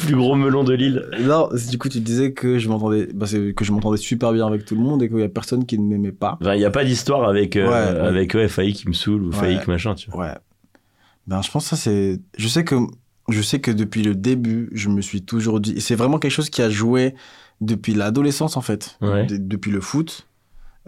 [0.00, 1.04] plus gros melon de l'île.
[1.20, 1.48] non.
[1.70, 4.74] Du coup, tu disais que je m'entendais, bah, que je m'entendais super bien avec tout
[4.74, 6.36] le monde et qu'il y a personne qui ne m'aimait pas.
[6.40, 9.22] Enfin, il n'y a pas d'histoire avec, euh, Ouais, avec ouais, Faïk qui me saoule
[9.22, 9.30] ou.
[9.32, 10.24] Faïk machin, tu vois.
[10.24, 10.34] Ouais.
[11.28, 12.18] Ben, je pense que ça c'est.
[12.36, 12.74] Je sais que
[13.28, 15.80] je sais que depuis le début, je me suis toujours dit.
[15.80, 17.14] C'est vraiment quelque chose qui a joué
[17.60, 19.26] depuis l'adolescence en fait, Ouais.
[19.26, 20.26] Depuis le foot.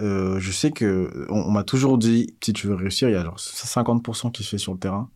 [0.01, 3.17] Euh, je sais que on, on m'a toujours dit si tu veux réussir, il y
[3.17, 5.11] a genre 50% qui se fait sur le terrain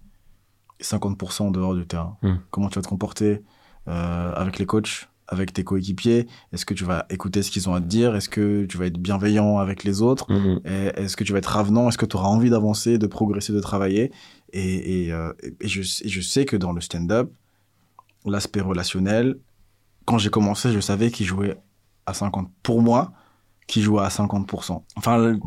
[0.81, 2.19] et 50% en dehors du terrain.
[2.23, 2.37] Hmm.
[2.51, 3.43] Comment tu vas te comporter
[3.89, 6.27] euh, avec les coachs, avec tes coéquipiers?
[6.53, 8.15] Est-ce que tu vas écouter ce qu'ils ont à te dire?
[8.15, 10.31] Est-ce que tu vas être bienveillant avec les autres?
[10.31, 10.61] Mhm.
[10.67, 11.89] et Est-ce que tu vas être avenant?
[11.89, 14.13] Est-ce que tu auras envie d'avancer, de progresser, de travailler?
[14.53, 17.33] Et, et, euh, et je, et je sais que dans le stand-up,
[18.27, 19.39] l'aspect relationnel,
[20.07, 21.57] quand j'ai commencé, je savais qu'il jouait
[22.07, 22.47] à 50%.
[22.63, 23.13] Pour moi,
[23.67, 24.85] qui jouait à 50%.
[24.97, 25.39] Enfin, le-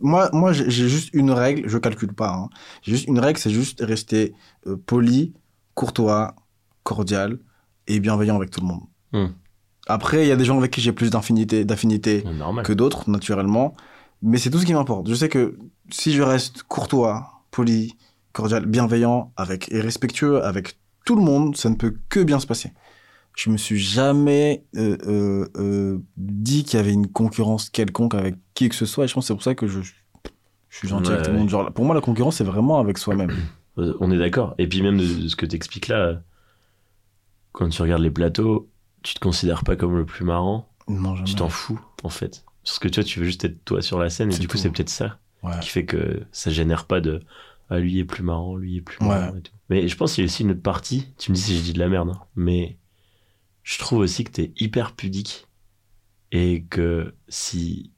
[0.00, 2.32] moi, moi j'ai juste une règle, je calcule pas.
[2.32, 2.48] hein.
[2.82, 4.34] J'ai juste une règle, c'est juste rester
[4.68, 5.34] euh, poli,
[5.74, 6.34] courtois,
[6.84, 7.38] cordial
[7.88, 8.82] et bienveillant avec tout le monde.
[9.12, 9.32] Hmm.
[9.88, 11.64] Après, il y a des gens avec qui j'ai plus d'affinité,
[12.64, 13.74] que d'autres, naturellement.
[14.22, 15.08] Mais c'est tout ce qui m'importe.
[15.08, 15.58] Je sais que
[15.90, 17.96] si je reste courtois, poli,
[18.32, 22.46] cordial, bienveillant avec, et respectueux avec tout le monde, ça ne peut que bien se
[22.46, 22.72] passer.
[23.36, 28.34] Je me suis jamais euh, euh, euh, dit qu'il y avait une concurrence quelconque avec
[28.54, 29.04] qui que ce soit.
[29.04, 31.32] Et je pense que c'est pour ça que je, je suis gentil Ouais, avec tout
[31.32, 31.48] le monde.
[31.50, 33.30] Genre, pour moi, la concurrence, c'est vraiment avec soi-même.
[33.76, 34.54] On est d'accord.
[34.56, 36.16] Et puis même de, ce que t'expliques là, euh,
[37.52, 38.68] quand tu regardes les plateaux,
[39.02, 41.28] tu te considères pas comme le plus marrant, non, jamais.
[41.28, 42.42] tu t'en fous en fait.
[42.64, 44.56] Parce que tu vois, tu veux juste être toi sur la scène et du coup
[44.56, 45.52] c'est peut-être ça Ouais.
[45.60, 47.20] qui fait que ça génère pas de
[47.68, 49.08] ah lui est plus marrant, lui est plus Ouais.
[49.08, 49.52] marrant et tout.
[49.68, 51.62] Mais je pense qu'il y a aussi une autre partie, tu me dis si j'ai
[51.62, 52.78] dit de la merde, hein, mais
[53.66, 55.48] je trouve aussi que t'es hyper pudique
[56.30, 57.90] et que si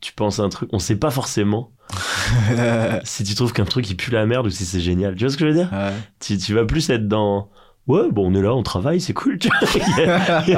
[0.00, 1.72] tu penses à un truc, on sait pas forcément
[3.04, 5.14] si tu trouves qu'un truc il pue la merde ou si c'est génial.
[5.14, 5.72] Tu vois ce que je veux dire?
[5.72, 5.92] Ouais.
[6.20, 7.50] tu, tu vas plus être dans
[7.86, 10.52] ouais bon on est là on travaille c'est cool tu tu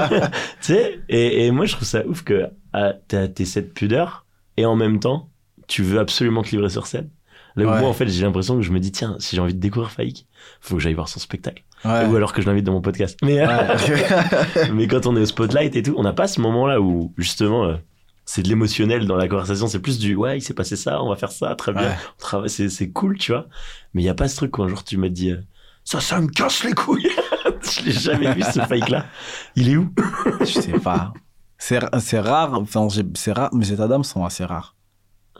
[0.61, 4.74] sais et, et moi je trouve ça ouf que ah, t'es cette pudeur et en
[4.74, 5.30] même temps
[5.68, 7.11] tu veux absolument te livrer sur scène
[7.54, 7.78] là où Ouais.
[7.80, 9.92] moi en fait j'ai l'impression que je me dis tiens si j'ai envie de découvrir
[9.92, 10.26] Faïk
[10.61, 12.06] faut que j'aille voir son spectacle Ouais.
[12.06, 13.18] Ou alors que je l'invite dans mon podcast.
[13.22, 14.68] Mais, Ouais.
[14.72, 17.64] mais quand on est au spotlight et tout, on n'a pas ce moment-là où justement
[17.64, 17.76] euh,
[18.24, 19.66] c'est de l'émotionnel dans la conversation.
[19.66, 21.88] C'est plus du ouais, il s'est passé ça, on va faire ça, très bien.
[21.88, 21.96] Ouais.
[22.18, 23.46] On travaille, c'est, cool, tu vois.
[23.94, 25.40] Mais il y a pas ce truc quand un jour tu m'as dit euh,
[25.84, 27.08] ça, ça me casse les couilles.
[27.62, 29.06] je l'ai jamais vu ce fake-là.
[29.56, 29.92] Il est où?
[30.40, 31.12] Je sais pas.
[31.58, 31.78] C'est
[32.20, 34.76] rare, enfin, c'est rare, mais ces Adams sont assez rares.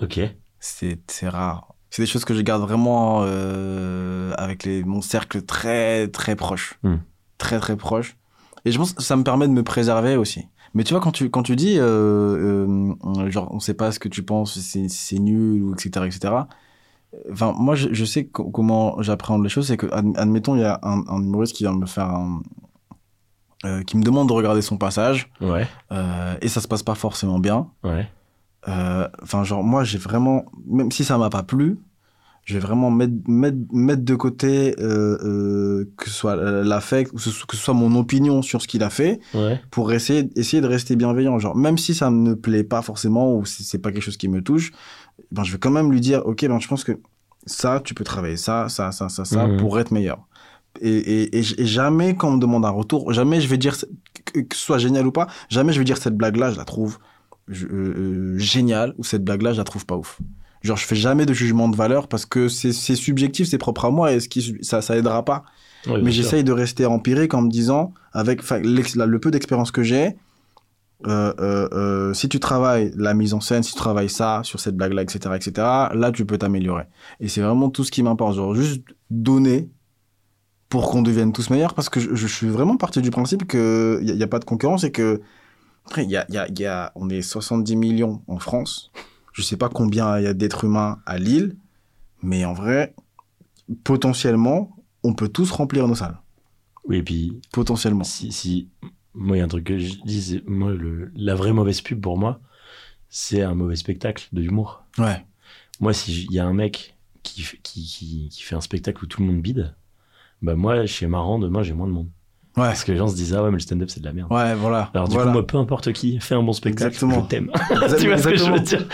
[0.01, 0.21] Ok.
[0.59, 1.75] C'est rare.
[1.91, 6.79] C'est des choses que je garde vraiment euh, avec les, mon cercle très, très proche.
[6.83, 6.97] Hmm.
[7.39, 8.17] Très, très proche.
[8.65, 10.47] Et je pense que ça me permet de me préserver aussi.
[10.75, 13.99] Mais tu vois, quand tu, quand tu dis, euh, euh, genre, on sait pas ce
[13.99, 16.47] que tu penses, c'est c'est nul, ou etc., etc.
[17.33, 19.67] Enfin, moi, je, je sais co- comment j'appréhende les choses.
[19.67, 22.41] C'est que, adm- admettons, il y a un, un humoriste qui vient me faire un.
[23.65, 25.67] euh, qui me demande de regarder son passage, Ouais.
[25.93, 27.69] euh, et ça se passe pas forcément bien.
[27.83, 28.09] Ouais.
[28.69, 31.79] Euh, Enfin, genre, moi, j'ai vraiment, même si ça m'a pas plu,
[32.45, 37.45] je vais vraiment mettre, mettre, mettre de côté euh, euh, que ce soit l'affect ce-
[37.47, 39.61] que ce soit mon opinion sur ce qu'il a fait Ouais.
[39.71, 41.39] pour essayer, essayer de rester bienveillant.
[41.39, 44.17] Genre, même si ça ne me plaît pas forcément ou si c'est pas quelque chose
[44.17, 44.73] qui me touche,
[45.31, 46.99] ben, je vais quand même lui dire, OK, ben, je pense que
[47.47, 49.57] ça, tu peux travailler ça, ça, ça, ça, ça Mhm.
[49.59, 50.27] pour être meilleur.
[50.81, 53.77] Et, et, et, et jamais quand on me demande un retour, jamais je vais dire,
[54.25, 56.65] que, que ce soit génial ou pas, jamais je vais dire cette blague-là, je la
[56.65, 56.99] trouve
[57.51, 57.71] je- euh,
[58.35, 60.19] euh, géniale ou cette blague-là, je la trouve pas ouf.
[60.63, 63.91] Genre, je fais jamais de jugement de valeur parce que c'est subjectif, c'est propre à
[63.91, 65.45] moi et ce qui, ça, ça aidera pas.
[66.03, 70.17] Mais j'essaye de rester empirique en me disant, avec la- le peu d'expérience que j'ai,
[71.07, 74.61] euh, euh, euh, si tu travailles la mise en scène, si tu travailles ça, sur
[74.61, 75.53] cette blague-là, etc., etc.,
[75.95, 76.85] là, tu peux t'améliorer.
[77.21, 78.35] Et c'est vraiment tout ce qui m'importe.
[78.37, 79.71] Genre, juste donner
[80.69, 84.01] pour qu'on devienne tous meilleurs, parce que je, je suis vraiment parti du principe qu'il
[84.15, 85.21] n'y a pas de concurrence et que,
[85.91, 88.93] après, il y a, y a, y a, on est 70 millions en France.
[89.33, 91.57] Je sais pas combien il y a d'êtres humains à Lille,
[92.23, 92.95] mais en vrai,
[93.83, 96.17] potentiellement, on peut tous remplir nos salles.
[96.85, 98.05] Oui, et puis Potentiellement.
[98.05, 98.69] si, si
[99.15, 102.01] moi, il y a un truc que je dis, moi, le, la vraie mauvaise pub
[102.01, 102.41] pour moi,
[103.09, 104.85] c'est un mauvais spectacle de l'humour.
[104.97, 105.25] Ouais.
[105.81, 109.03] Moi, si il y a un mec qui, fait- qui, qui, qui fait un spectacle
[109.05, 109.75] où tout le monde bide,
[110.41, 112.11] bah moi, chez Marrant, demain, j'ai moins de monde.
[112.57, 112.65] Ouais.
[112.65, 114.31] Parce que les gens se disent, ah ouais, mais le stand-up, c'est de la merde.
[114.33, 114.91] Ouais, voilà.
[114.93, 115.29] Alors du Voilà.
[115.31, 117.23] coup, moi, peu importe qui, fais un bon spectacle, Exactement.
[117.23, 117.51] je t'aime.
[117.99, 118.87] Tu vois ce que je veux dire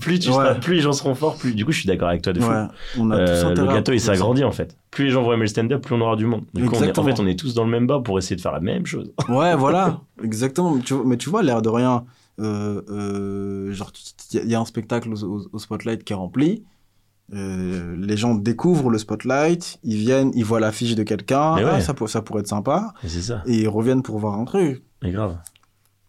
[0.00, 0.34] Plus tu Ouais.
[0.34, 1.54] seras, plus les gens seront forts, plus.
[1.54, 2.50] Du coup, je suis d'accord avec toi de fou.
[2.50, 2.64] Ouais.
[2.98, 4.76] On a Euh, le gâteau il s'agrandit en fait.
[4.90, 6.42] Plus les gens vont aimer le stand-up, plus on aura du monde.
[6.54, 8.36] Du coup, on est- en fait, on est tous dans le même bas pour essayer
[8.36, 9.12] de faire la même chose.
[9.28, 10.00] Ouais, voilà.
[10.22, 10.72] Exactement.
[10.74, 12.04] Mais tu, vois- mais tu vois, l'air de rien,
[12.40, 13.92] euh, euh, genre,
[14.32, 16.64] il y, a- y a un spectacle au, au- au Spotlight qui est rempli.
[17.32, 21.94] Euh, les gens découvrent le Spotlight, ils viennent, ils voient l'affiche de quelqu'un, ah, ça,
[21.94, 23.42] pour- ça pourrait être sympa, ça.
[23.46, 24.82] et ils reviennent pour voir un truc.
[25.02, 25.38] Mais grave.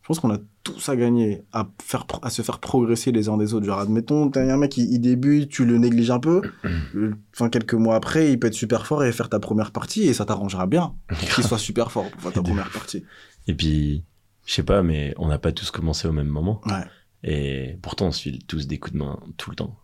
[0.01, 3.28] Je pense qu'on a tous à gagner à, faire, pro- à se faire progresser les
[3.30, 3.66] uns des autres.
[3.66, 6.41] Genre, admettons, t'as un mec, il, il débute, tu le négliges un peu.
[6.95, 10.03] euh, Enfin, quelques mois après, il peut être super fort et faire ta première partie
[10.03, 10.93] et ça t'arrangera bien
[11.34, 13.03] qu'il soit super fort pour faire ta première partie.
[13.47, 14.03] Et puis,
[14.45, 16.61] je sais pas, mais on n'a pas tous commencé au même moment.
[16.68, 16.84] Ouais.
[17.24, 19.76] Et pourtant, on se file tous des coups de main tout le temps.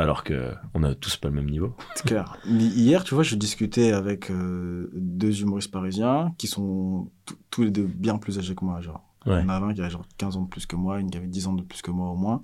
[0.00, 1.74] Alors que on a tous pas le même niveau.
[1.94, 2.36] C'est clair.
[2.46, 7.10] Hi- Hier, tu vois, je discutais avec euh, deux humoristes parisiens qui sont
[7.50, 8.80] tous les deux bien plus âgés que moi.
[8.80, 9.02] Genre.
[9.26, 9.40] Ouais.
[9.40, 11.10] Il y en a un qui avait genre 15 ans de plus que moi, une
[11.10, 12.42] qui avait 10 ans de plus que moi au moins.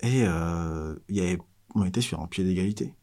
[0.00, 1.38] Et euh, il y avait,
[1.74, 2.94] on était sur un pied d'égalité.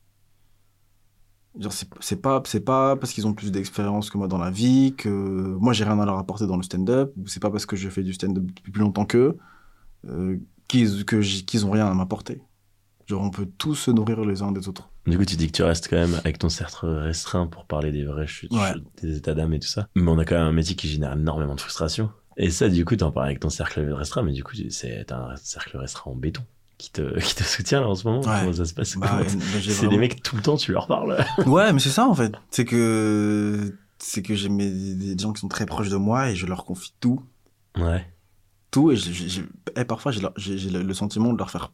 [1.60, 4.94] Genre, c'est pas, c'est pas parce qu'ils ont plus d'expérience que moi dans la vie,
[4.96, 5.10] que
[5.60, 7.90] moi j'ai rien à leur apporter dans le stand-up, ou c'est pas parce que je
[7.90, 9.38] fais du stand-up depuis plus longtemps qu'eux,
[10.08, 11.16] euh, qu'ils que
[11.46, 12.42] qu'ils ont rien à m'apporter.
[13.08, 14.90] Genre, on peut tous se nourrir les uns des autres.
[15.06, 17.92] Du coup, tu dis que tu restes quand même avec ton cercle restreint pour parler
[17.94, 18.74] des vraies chutes, Ouais.
[19.02, 19.88] des états d'âme et tout ça.
[19.96, 22.12] Mais on a quand même un métier qui génère énormément de frustration.
[22.36, 25.36] Et ça, du coup, t'en parles avec ton cercle restreint, mais du coup, c'est un
[25.38, 26.44] cercle restreint en béton
[26.78, 28.20] qui te, qui te soutient là en ce moment.
[28.22, 28.40] Ouais.
[28.42, 28.98] Comment ça se passe?
[28.98, 29.22] Bah,
[29.62, 31.18] C'est des mecs tout le temps, tu leur parles.
[31.48, 32.34] Ouais, mais c'est ça en fait.
[32.52, 36.46] C'est que c'est que j'ai des gens qui sont très proches de moi et je
[36.46, 37.24] leur confie tout,
[37.78, 38.06] Ouais.
[38.70, 39.42] tout et, je- je- je-
[39.80, 41.72] et parfois j'ai le sentiment de leur faire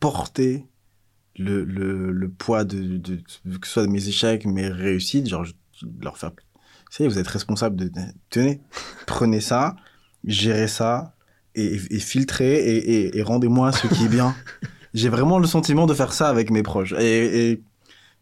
[0.00, 0.66] porter
[1.38, 5.52] le, le, poids de, que ce soit mes échecs, mes réussites, genre je,
[6.00, 6.32] leur faire
[6.98, 7.90] est, vous êtes responsable de
[8.30, 8.60] tenez,
[9.06, 9.76] prenez ça,
[10.24, 11.14] gérez ça
[11.54, 14.34] et, et filtrez et, rendez-moi ce qui est bien.
[14.94, 16.94] j'ai vraiment le sentiment de faire ça avec mes proches.
[16.98, 17.62] Et,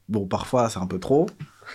[0.09, 1.27] bon parfois c'est un peu trop.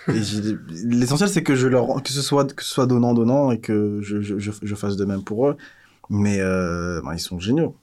[0.06, 4.00] L'essentiel c'est que je leur que ce soit que ce soit donnant donnant et que
[4.02, 5.56] je, je fasse de même pour eux.
[6.10, 7.76] Mais euh, ben, ils sont géniaux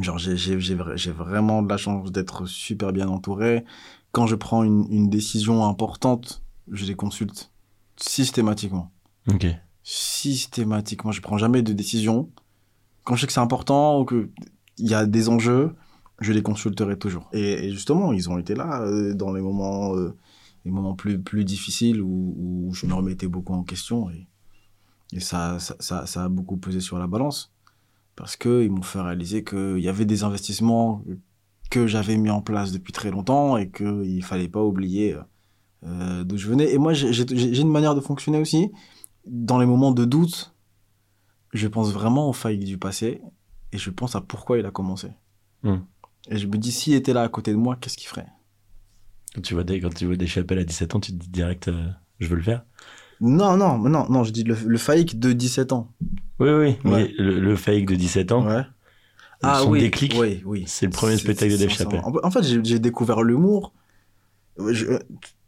[0.00, 3.64] genre j'ai j'ai j'ai vra- j'ai vraiment de la chance d'être super bien entouré
[4.12, 7.52] quand je prends une, une décision importante je les consulte
[7.96, 8.90] systématiquement
[9.28, 9.46] Ok.
[9.82, 12.30] systématiquement je prends jamais de décision
[13.04, 14.30] quand je sais que c'est important ou que
[14.78, 15.74] il y a des enjeux
[16.20, 19.94] je les consulterai toujours et, et justement ils ont été là euh, dans les moments
[19.96, 20.16] euh,
[20.64, 22.34] des moments plus, plus difficiles où,
[22.68, 24.08] où je me remettais beaucoup en question.
[24.10, 24.28] Et,
[25.12, 27.51] et ça, ça, ça, ça a beaucoup pesé sur la balance.
[28.16, 31.02] Parce qu'ils m'ont fait réaliser qu'il y avait des investissements
[31.70, 35.16] que j'avais mis en place depuis très longtemps et qu'il fallait pas oublier
[35.84, 36.72] euh, d'où je venais.
[36.72, 38.70] Et moi, j'ai une manière de fonctionner aussi.
[39.26, 40.54] Dans les moments de doute,
[41.52, 43.22] je pense vraiment aux failles du passé
[43.72, 45.08] et je pense à pourquoi il a commencé.
[45.62, 45.78] Hmm.
[46.28, 48.28] Et je me dis, s'il était là à côté de moi, qu'est-ce qu'il ferait?
[49.34, 51.28] Quand tu vois des, quand tu vois des chapelles à 17 ans, tu te dis
[51.30, 51.88] direct, euh,
[52.20, 52.64] je veux le faire.
[53.22, 55.88] Non, non, non, non, je dis le, le de 17 ans.
[56.40, 57.14] Oui, oui, mais Ouais.
[57.18, 57.54] le, le
[57.86, 58.62] de 17 ans, Ouais.
[59.62, 60.64] son déclic, oui, oui.
[60.66, 62.02] c'est le premier spectacle de Dave Chappelle.
[62.04, 63.72] En fait, j'ai j'ai découvert l'humour.
[64.58, 64.98] Je,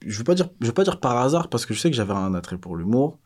[0.06, 1.96] je veux pas dire, je veux pas dire par hasard parce que je sais que
[1.96, 3.18] j'avais un attrait pour l'humour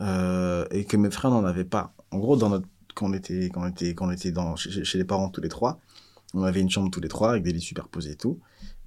[0.00, 1.94] euh, et que mes frères n'en avaient pas.
[2.10, 4.84] En gros, dans notre, quand on était, quand on était, quand on était dans, chez,
[4.84, 5.78] chez les parents tous les trois,
[6.34, 8.40] on avait une chambre tous les trois avec des lits superposés et tout.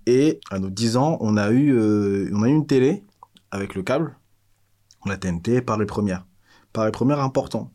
[0.07, 3.03] Et à nos 10 ans, on a eu, euh, on a eu une télé
[3.49, 4.16] avec le câble,
[5.10, 6.26] la TNT, par les premières.
[6.74, 7.72] Par les important.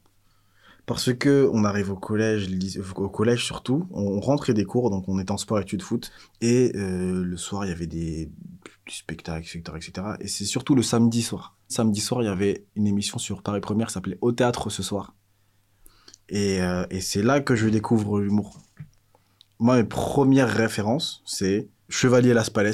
[0.87, 2.49] Parce que on arrive au collège,
[2.97, 6.11] au collège surtout, on rentrait des cours, donc on était en sport études foot,
[6.41, 8.27] et euh, le soir il y avait des,
[8.87, 10.07] du spectacle, etc., etc.
[10.21, 11.57] Et c'est surtout le samedi soir.
[11.69, 15.15] Samedi soir, il y avait une émission sur Paris Première s'appelait Au théâtre ce soir.
[16.29, 18.59] Et, euh, et c'est là que je découvre l'humour.
[19.61, 22.73] Moi, mes premières références, c'est Chevalier Las Palais,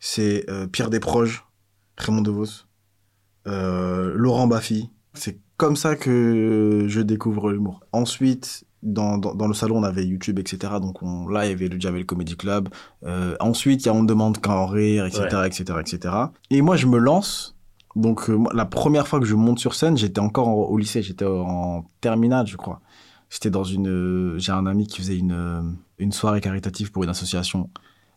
[0.00, 1.46] c'est euh, Pierre Desproges,
[1.96, 2.67] Raymond DeVos,
[4.14, 4.90] Laurent Baffy.
[5.14, 7.80] C'est comme ça que je découvre l'humour.
[7.92, 10.74] Ensuite, dans, dans, dans le salon, on avait YouTube, etc.
[10.80, 12.68] Donc on, là, il y avait le Javel Comedy Club.
[13.04, 16.14] Euh, ensuite, il y a On demande qu'à en rire, etc., etc., etc.
[16.50, 17.56] Et moi, je me lance.
[17.96, 21.02] Donc, euh, la première fois que je monte sur scène, j'étais encore en- au lycée,
[21.02, 22.80] j'étais en terminale, je crois.
[23.30, 23.88] J'étais dans une.
[23.88, 25.62] euh, J'ai un ami qui faisait une, euh,
[25.98, 27.70] une soirée caritative pour une association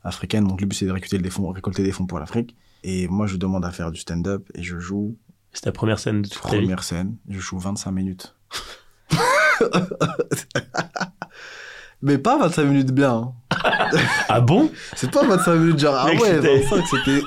[0.04, 0.46] africaine.
[0.48, 2.56] Donc, le but, c'est de récolter des fonds, récolter des fonds pour l'Afrique.
[2.84, 5.16] Et moi, je demande à faire du stand-up et je joue
[5.54, 6.58] C'est ta première scène de toute ta vie.
[6.58, 8.36] Première scène, je joue 25 minutes.
[12.04, 13.14] Mais pas 25 minutes bien.
[13.14, 13.34] hein.
[14.28, 14.72] Ah bon?
[14.96, 17.22] C'est pas 25 minutes genre, ah ouais, c'était- 25, c'était.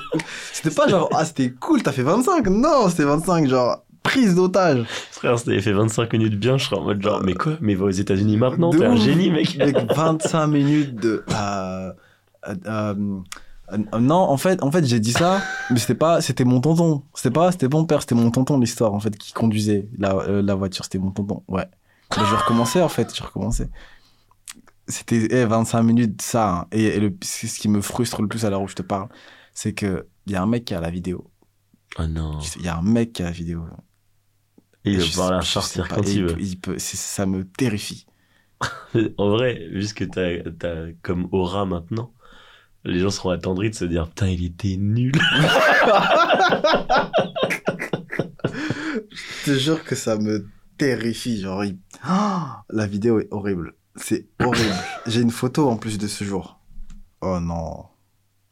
[0.51, 2.47] C'était pas genre, ah c'était cool, t'as fait 25.
[2.47, 4.83] Non, c'était 25, genre, prise d'otage.
[5.11, 7.53] Frère, si t'avais fait 25 minutes bien, je serais en mode genre, mais quoi?
[7.61, 9.55] Mais va aux États-Unis maintenant T'es un génie, mec.
[9.57, 11.23] Mec, 25 minutes de.
[11.33, 11.93] euh,
[12.67, 13.19] euh,
[13.71, 15.41] euh, euh, non, en fait, en fait j'ai dit ça,
[15.71, 17.03] mais c'était pas, c'était mon tonton.
[17.13, 20.41] C'était pas, c'était mon père, c'était mon tonton l'histoire en fait qui conduisait la, euh,
[20.41, 21.43] la voiture, c'était mon tonton.
[21.47, 21.65] Ouais.
[22.15, 23.69] Je recommençais en fait, je recommençais.
[24.87, 26.49] C'était eh, 25 minutes ça.
[26.53, 26.67] hein.
[26.71, 28.83] Et, et le, c'est ce qui me frustre le plus à l'heure où je te
[28.83, 29.09] parle,
[29.53, 31.29] c'est que il y a un mec qui a la vidéo.
[31.97, 32.39] Oh non.
[32.57, 33.63] Il y a un mec qui a la vidéo.
[34.83, 36.33] Et il va Je pouvoir sais- la je sais sortir pas, quand et il peut-
[36.33, 36.41] veut.
[36.41, 38.05] il peut- c'est- ça me terrifie.
[39.17, 42.13] En vrai, vu ce que t'as t'as comme aura maintenant,
[42.85, 45.13] les gens seront attendris de se dire Putain, il était nul.
[49.11, 51.39] Je te jure que ça me terrifie.
[51.41, 53.73] Genre, il- Ah, la vidéo est horrible.
[53.95, 54.73] C'est horrible.
[55.07, 56.59] J'ai une photo en plus de ce jour.
[57.21, 57.85] Oh non.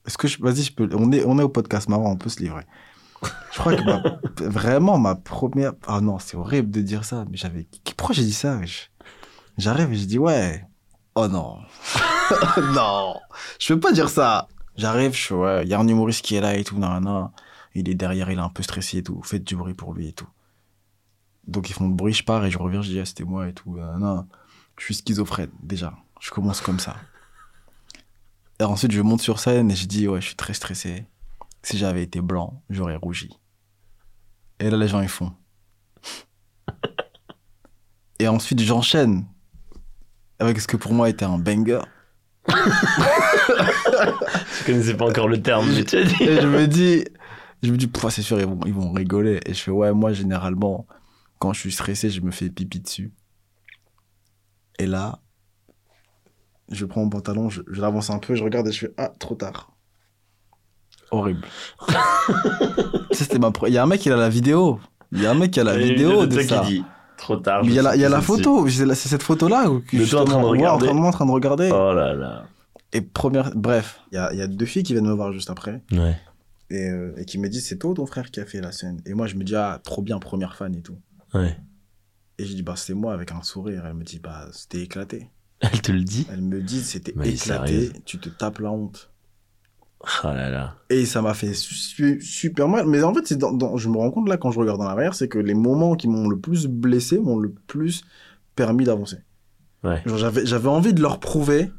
[0.05, 0.37] Est-ce que je.
[0.41, 0.89] Vas-y, je peux.
[0.93, 2.63] On est, on est au podcast marrant, on peut se livrer.
[3.53, 4.03] Je crois que ma-
[4.49, 5.73] vraiment ma première.
[5.87, 7.25] Ah non, c'est horrible de dire ça.
[7.29, 7.67] Mais j'avais.
[7.95, 8.59] Pourquoi j'ai dit ça?
[9.57, 10.65] J'arrive et je dis ouais.
[11.15, 11.59] Oh non.
[12.73, 13.19] non.
[13.59, 14.47] Je peux pas dire ça.
[14.75, 15.63] J'arrive, je ouais.
[15.63, 16.77] Il y a un humoriste qui est là et tout.
[16.77, 17.29] Non, non.
[17.75, 19.21] Il est derrière, il est un peu stressé et tout.
[19.23, 20.27] Faites du bruit pour lui et tout.
[21.47, 23.47] Donc ils font le bruit, je pars et je reviens, je dis ah, c'était moi
[23.47, 23.77] et tout.
[23.77, 24.27] Euh, non,
[24.77, 25.93] je suis schizophrène déjà.
[26.19, 26.95] Je commence comme ça.
[28.59, 31.05] Et ensuite je monte sur scène et je dis ouais, je suis très stressé.
[31.61, 33.37] Si j'avais été blanc, j'aurais rougi.
[34.59, 35.33] Et là les gens ils font.
[38.19, 39.25] Et ensuite j'enchaîne
[40.43, 41.81] avec ce que pour moi était un banger.
[42.47, 42.53] Je
[44.65, 46.23] connaissais pas encore le terme, mais tu as dit.
[46.23, 47.05] Et je me dis,
[47.61, 49.39] je me dis, c'est sûr, ils vont, ils vont rigoler.
[49.45, 50.85] Et je fais, ouais, moi, généralement,
[51.39, 53.11] quand je suis stressé, je me fais pipi dessus.
[54.79, 55.19] Et là,
[56.69, 59.11] je prends mon pantalon, je, je l'avance un peu, je regarde et je fais, ah,
[59.19, 59.71] trop tard.
[61.11, 61.45] Horrible.
[61.87, 61.97] Ça,
[63.11, 64.79] c'était ma Il y a un mec, il a la vidéo.
[65.11, 66.59] Il y a un mec qui a la Et vidéo de ça.
[66.59, 66.83] qui dit
[67.23, 67.63] Trop tard.
[67.63, 69.65] Mais il y a la, y a photo, c'est cette photo-là.
[69.67, 70.85] De toi en train de regarder.
[70.85, 71.67] En train de, moi, en train de regarder.
[71.67, 71.73] si.
[71.73, 72.45] Oh là là.
[72.91, 75.31] Et première, bref, il y a, il y a deux filles qui viennent me voir
[75.31, 75.81] juste après.
[75.93, 76.17] Ouais.
[76.69, 79.01] et, euh, et qui me dit c'est toi ton frère qui a fait la scène?
[79.05, 80.97] Et moi je me dis ah trop bien première fan et tout
[81.33, 81.57] Ouais.
[82.39, 85.29] et je dis bah c'est moi avec un sourire elle me dit bah c'était éclaté
[85.61, 86.27] Elle te le dit?
[86.31, 89.11] Elle me dit c'était éclaté tu te tapes la honte
[90.05, 90.75] Oh là là.
[90.89, 93.95] et ça m'a fait su- super mal mais en fait c'est dans, dans- je me
[93.97, 96.37] rends compte là quand je regarde en arrière c'est que les moments qui m'ont le
[96.39, 98.03] plus blessé m'ont le plus
[98.55, 99.17] permis d'avancer
[99.83, 100.01] Ouais.
[100.05, 101.69] J'avais envie de leur prouver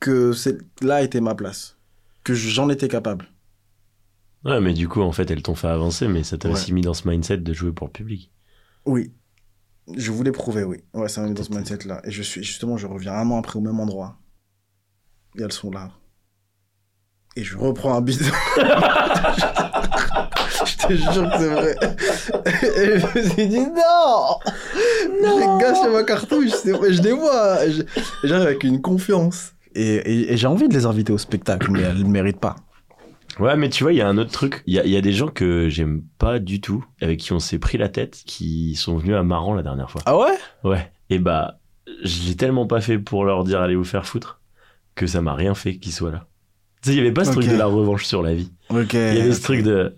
[0.00, 0.32] que
[0.82, 1.78] là était ma place
[2.24, 3.26] que j'en étais capable
[4.44, 6.54] Ouais, mais du coup, en fait, elles t'ont fait avancer, mais ça t'a Ouais.
[6.54, 8.32] aussi mis dans ce mindset de jouer pour le public.
[8.86, 9.12] Oui.
[9.96, 10.78] Je voulais prouver, oui.
[10.94, 12.00] Ouais, ça m'a mis dans ce mindset-là.
[12.04, 14.18] Et je suis, justement, je reviens un an après au même endroit.
[15.38, 15.92] Et elles sont là.
[17.36, 18.24] Et je reprends un bidon.
[20.66, 21.76] je te jure que c'est vrai.
[22.76, 24.38] Et je me suis dit, non
[25.22, 26.50] J'ai gâché ma cartouche.
[26.64, 27.68] Je les vois.
[27.68, 27.82] Je-
[28.24, 29.52] J'arrive avec une confiance.
[29.74, 32.40] Et, et- et j'ai envie de les inviter au spectacle, mais elles ne le méritent
[32.40, 32.56] pas.
[33.40, 34.62] Ouais, mais tu vois, il y a un autre truc.
[34.66, 37.32] Il y a, il y a des gens que j'aime pas du tout, avec qui
[37.32, 40.02] on s'est pris la tête, qui sont venus à Maran la dernière fois.
[40.04, 40.34] Ah ouais?
[40.64, 40.92] Ouais.
[41.08, 41.58] Et bah,
[42.04, 44.40] je l'ai tellement pas fait pour leur dire allez vous faire foutre,
[44.94, 46.26] que ça m'a rien fait qu'ils soient là.
[46.82, 48.50] Tu sais, il y avait pas ce truc de la revanche sur la vie.
[48.70, 49.96] Il y avait ce truc de.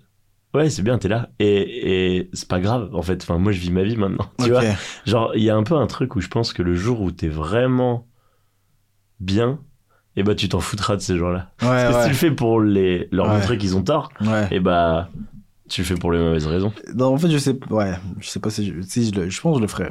[0.53, 1.31] Ouais, c'est bien, t'es là.
[1.41, 3.23] Et, et c'est pas grave, en fait.
[3.23, 4.27] Enfin, moi, je vis ma vie maintenant.
[4.45, 4.63] Tu vois.
[5.05, 7.11] Genre, il y a un peu un truc où je pense que le jour où
[7.11, 8.07] t'es vraiment
[9.19, 9.59] bien,
[10.17, 11.51] et bah, tu t'en foutras de ces gens-là.
[11.63, 13.35] Ouais, Parce que si tu le fais pour les, leur Ouais.
[13.39, 14.13] montrer qu'ils ont tort,
[14.51, 15.09] et bah,
[15.69, 16.73] tu le fais pour les mauvaises raisons.
[16.95, 19.41] Non, en fait, je sais, ouais, je sais pas si je, si je, le, je
[19.41, 19.91] pense que je le ferai.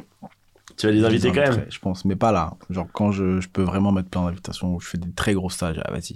[0.78, 1.66] Tu vas les inviter quand même.
[1.68, 2.54] Je pense, mais pas là.
[2.70, 5.50] Genre quand je, je peux vraiment mettre plein d'invitations où je fais des très gros
[5.50, 6.14] stages, ah vas-y.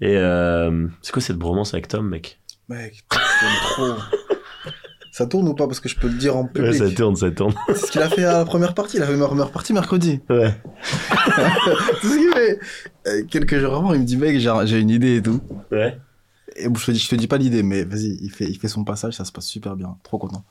[0.00, 2.40] Et euh, c'est quoi cette bromance avec Tom, mec?
[2.68, 3.94] Mec, t'aimes trop.
[5.12, 5.66] Ça tourne ou pas?
[5.66, 6.72] Parce que je peux le dire en public.
[6.72, 7.52] Ouais, ça tourne, ça tourne.
[7.68, 8.96] C'est ce qu'il a fait à la première partie.
[8.96, 10.20] Il a fait ma première partie mercredi.
[10.30, 10.54] Ouais.
[12.00, 12.58] C'est ce qu'il fait.
[13.06, 15.42] Euh, quelques jours avant, il me dit, mec, j'ai une idée et tout.
[15.70, 15.98] Ouais.
[16.56, 18.58] Et bon, je te dis, je te dis pas l'idée, mais vas-y, il fait, il
[18.58, 19.98] fait son passage, ça se passe super bien.
[20.02, 20.44] Trop content.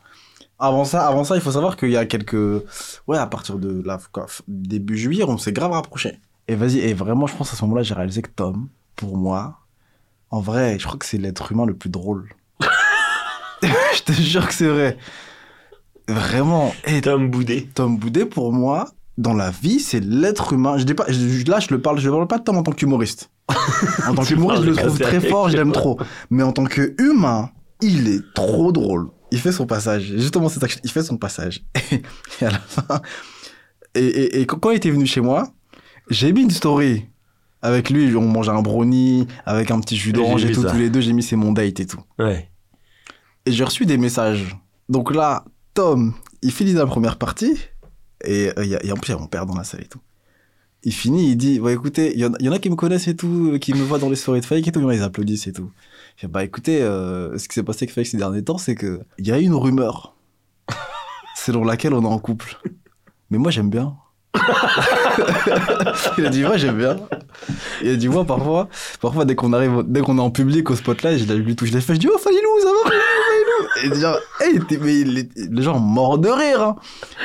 [0.60, 2.64] Avant ça, avant ça, il faut savoir qu'il y a quelques,
[3.08, 4.00] ouais, à partir de la,
[4.48, 6.20] début juillet, on s'est grave rapproché.
[6.48, 8.68] Et vas-y, et vraiment, je pense à ce moment-là, j'ai réalisé que Tom,
[9.02, 9.58] pour moi,
[10.30, 12.30] en vrai, je crois que c'est l'être humain le plus drôle.
[13.64, 14.96] je te jure que c'est vrai.
[16.08, 16.72] Vraiment.
[16.86, 17.68] Et Tom Boudet.
[17.74, 20.78] Tom Boudet, pour moi, dans la vie, c'est l'être humain.
[20.78, 22.72] Je dis pas, je- là, je le parle, je parle pas de Tom en tant
[22.74, 23.30] qu'humoriste.
[24.08, 26.00] En tant qu'humoriste, je le trouve très fort, je l'aime trop.
[26.30, 27.50] Mais en tant qu'humain,
[27.82, 29.10] il est trop drôle.
[29.32, 30.04] Il fait son passage.
[30.18, 31.64] Justement, c'est ça que je- il fait son passage.
[32.42, 33.02] Et à la fin,
[33.96, 35.50] et, et, et quand quand il était venu chez moi,
[36.10, 37.08] j'ai mis une story.
[37.62, 40.72] Avec lui, on mangeait un brownie, avec un petit jus d'orange et tout, ça.
[40.72, 42.02] tous les deux, j'ai mis c'est mon date et tout.
[42.18, 42.50] Ouais.
[43.46, 44.56] Et j'ai reçu des messages.
[44.90, 47.58] Donc là, Tom, il finit la première partie.
[48.24, 49.64] Et, euh, il y a, et en plus, il y a mon père dans la
[49.64, 50.00] salle et tout.
[50.84, 52.76] Il finit, il dit, ouais, écoutez, il y, en- il y en a qui me
[52.76, 55.02] connaissent et tout, euh, qui me voient dans les soirées de fake et tout, ils
[55.04, 55.72] applaudissent et tout.
[56.16, 58.76] Je fais, bah écoutez, euh, ce qui s'est passé avec Fake ces derniers temps, c'est
[58.76, 60.16] que il y a une rumeur
[61.36, 62.58] selon laquelle on est en couple.
[63.30, 63.96] Mais moi, j'aime bien.
[66.18, 66.98] il a dit, moi, j'aime bien.
[67.84, 68.68] Il a dit, moi, parfois,
[69.02, 71.82] parfois, dès qu'on arrive, dès qu'on est en public au spotlight, je lui touche les
[71.82, 73.68] fesses, je dis, oh, Falilou, ça va, Falilou.
[73.84, 76.62] Et genre, hey, mais il est- les gens morts de rire.
[76.62, 76.76] hein.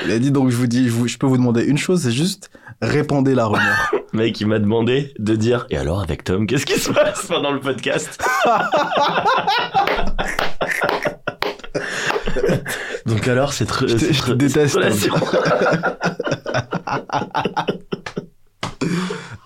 [0.05, 2.03] Il a dit, donc, je vous dis, je, vous- je peux vous demander une chose,
[2.03, 2.51] c'est juste
[2.83, 3.95] répandez la rumeur.
[4.13, 7.53] Mec, il m'a demandé de dire Et alors, avec Tom, qu'est-ce qui se passe pendant
[7.53, 8.23] le podcast?
[13.07, 14.77] Donc, alors, cette, re- Je je déteste,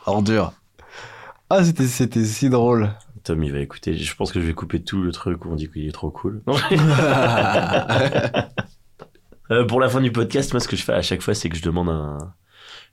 [0.07, 0.53] Ordure.
[1.51, 2.91] Ah, c'était, c'était si drôle.
[3.25, 3.95] Tom, il va écouter.
[3.95, 6.11] Je pense que je vais couper tout le truc où on dit qu'il est trop
[6.11, 6.43] cool.
[6.47, 6.57] Non,
[9.51, 11.49] Euh, pour la fin du podcast, moi, ce que je fais à chaque fois, c'est
[11.49, 12.33] que je demande un-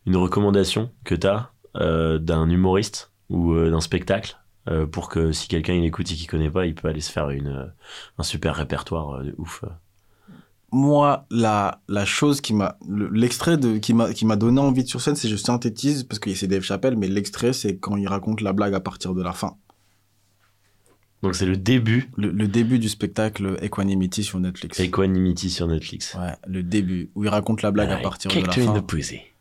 [0.07, 4.35] une recommandation que tu as d'un humoriste ou euh, d'un spectacle
[4.67, 7.11] euh, pour que si quelqu'un il écoute et qu'il connaît pas, il peut aller se
[7.11, 7.65] faire une, euh,
[8.17, 9.63] un super répertoire euh, de ouf.
[10.71, 14.83] Moi, la, la chose qui m'a, le- l'extrait de, qui m'a, qui m'a donné envie
[14.83, 17.95] de sur scène, c'est je synthétise, parce que c'est Dave Chappelle, mais l'extrait, c'est quand
[17.95, 19.55] il raconte la blague à partir de la fin.
[21.23, 24.79] Donc c'est le début Le, le début du spectacle Equanimity sur Netflix.
[24.79, 26.13] Equanimity sur Netflix.
[26.13, 28.73] Ouais, le début, où il raconte la blague à partir de la fin.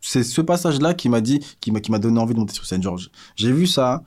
[0.00, 2.64] C'est ce passage-là qui m'a dit, qui m'a, qui m'a donné envie de monter sur
[2.64, 2.82] scène.
[2.82, 2.98] Genre,
[3.34, 4.02] j'ai vu ça,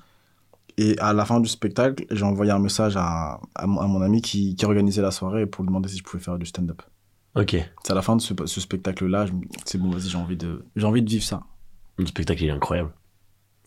[0.78, 4.02] et à la fin du spectacle, j'ai envoyé un message à, à, mon, à mon
[4.02, 6.82] ami qui, qui organisait la soirée pour lui demander si je pouvais faire du stand-up.
[7.36, 7.56] Ok.
[7.84, 9.26] C'est à la fin de ce, ce spectacle-là,
[9.66, 11.42] c'est bon, vas-y, j'ai envie de, j'ai envie de vivre ça.
[11.98, 12.92] Le spectacle il est incroyable.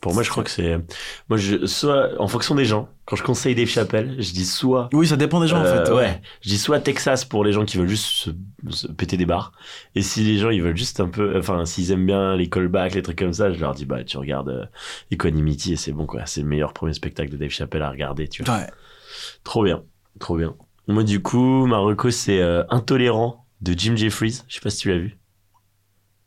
[0.00, 0.78] Pour moi, je crois que c'est.
[1.28, 4.88] Moi, je, soit, en fonction des gens, quand je conseille Dave Chappelle, je dis soit.
[4.92, 5.92] Oui, ça dépend des gens, Euh, en fait.
[5.92, 6.20] ouais.
[6.40, 8.30] Je dis soit Texas pour les gens qui veulent juste se,
[8.70, 9.52] se péter des barres.
[9.94, 12.96] Et si les gens ils veulent juste un peu, enfin s'ils aiment bien les callbacks,
[12.96, 14.64] les trucs comme ça, je leur dis bah tu regardes euh,
[15.12, 16.26] Equanimity et c'est bon quoi.
[16.26, 18.56] C'est le meilleur premier spectacle de Dave Chappelle à regarder, tu vois.
[18.56, 18.66] Ouais.
[19.44, 19.84] Trop bien,
[20.18, 20.56] trop bien.
[20.88, 24.42] Moi du coup, ma reco c'est euh, Intolérant de Jim Jeffries.
[24.48, 25.18] Je sais pas si tu l'as vu.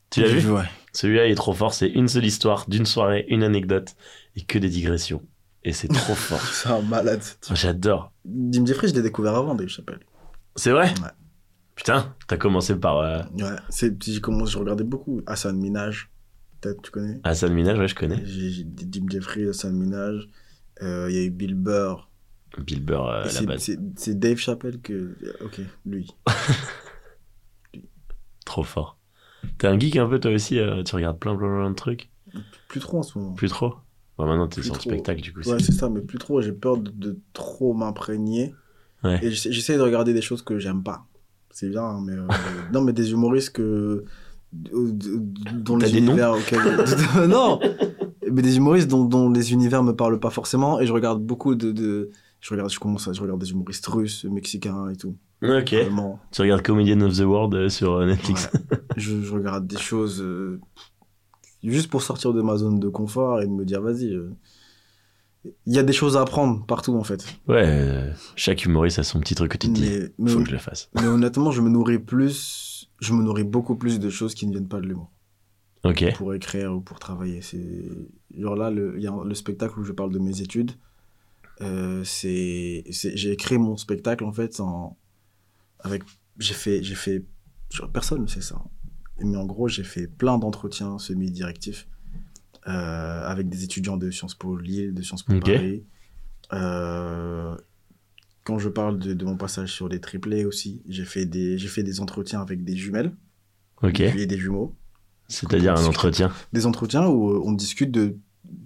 [0.09, 0.63] Tu l'as vu Ouais.
[0.93, 1.73] Celui-là il est trop fort.
[1.73, 3.95] C'est une seule histoire d'une soirée, une anecdote
[4.35, 5.21] et que des digressions.
[5.63, 6.39] Et c'est trop fort.
[6.41, 7.21] C'est un malade.
[7.53, 8.13] J'adore.
[8.25, 9.99] Jim Jeffrey, je l'ai découvert avant, Dave Chappelle.
[10.55, 11.09] C'est vrai Ouais.
[11.75, 13.57] Putain, t'as commencé par euh, Ouais.
[13.69, 15.21] C'est, j'ai commencé, je regardais beaucoup.
[15.27, 16.09] Hassan Minaj.
[16.61, 17.19] Peut-être, tu connais?
[17.25, 18.25] Hassan Minaj, ouais, je connais.
[18.25, 20.29] J'ai, j'ai Jim Jeffrey, Hassan Minaj.
[20.81, 22.09] Euh, Il y a eu Bill Burr.
[22.59, 23.69] Bill Burr euh, la base.
[23.97, 25.17] c'est Dave Chappelle que.
[25.43, 26.07] Ok, lui.
[28.45, 28.97] Trop fort.
[29.57, 32.09] T'es un geek un peu toi aussi, euh, tu regardes plein, plein, plein de trucs?
[32.67, 33.33] Plus trop en ce moment.
[33.33, 33.75] Plus trop?
[34.17, 35.41] Bah maintenant t'es sur le spectacle du coup.
[35.49, 36.41] Ouais, c'est- ça, mais plus trop.
[36.41, 38.53] J'ai peur de, de trop m'imprégner.
[39.03, 39.19] Ouais.
[39.23, 41.05] Et j'essaie de regarder des choses que j'aime pas.
[41.51, 42.13] C'est bien, hein, mais.
[42.13, 42.27] euh,
[42.73, 44.05] non, mais des humoristes que.
[44.53, 46.07] dont les des noms?
[46.07, 47.27] univers auxquels.
[47.27, 47.59] non
[48.31, 50.79] Mais des humoristes dont, dont les univers me parlent pas forcément.
[50.79, 51.71] Et je regarde beaucoup de.
[51.71, 52.09] de...
[52.41, 55.15] Je regarde, je commence à, je regarde des humoristes russes, mexicains et tout.
[55.41, 55.73] Ok.
[55.73, 56.19] Vraiment.
[56.31, 58.49] Tu regardes Comedian of the World euh, sur euh, Netflix.
[58.53, 58.77] Ouais.
[58.97, 60.59] je, je regarde des choses euh,
[61.63, 64.13] juste pour sortir de ma zone de confort et de me dire vas-y.
[64.13, 64.31] euh,
[65.65, 67.25] Il y a des choses à apprendre partout en fait.
[67.47, 69.89] Ouais, euh, chaque humoriste a son petit truc que tu te dis.
[69.89, 70.89] Mais, mais, Faut que je le fasse.
[70.95, 74.51] mais honnêtement, je me nourris plus, je me nourris beaucoup plus de choses qui ne
[74.51, 75.11] viennent pas de l'humour
[75.83, 76.13] Ok.
[76.15, 77.41] pour écrire ou pour travailler.
[77.43, 77.83] C'est
[78.37, 80.71] genre là, le, il y a le spectacle où je parle de mes études.
[81.61, 84.97] euh, c'est, c'est- j'ai écrit mon spectacle en fait en
[85.85, 86.03] avec
[86.37, 87.23] j'ai fait j'ai fait
[87.93, 88.61] personne ne sait ça
[89.19, 91.87] mais en gros j'ai fait plein d'entretiens semi-directifs
[92.67, 95.39] euh, avec des étudiants de Sciences Po Lille de Sciences Po.
[95.39, 95.83] Paris
[96.53, 97.55] Euh,
[98.43, 101.67] quand je parle de, de mon passage sur les triplés aussi j'ai fait des j'ai
[101.67, 103.11] fait des entretiens avec des jumelles
[103.81, 103.99] Ok.
[103.99, 104.75] et des jumeaux
[105.27, 106.31] C'est-à-dire un entretien.
[106.53, 108.17] des entretiens où euh, on discute de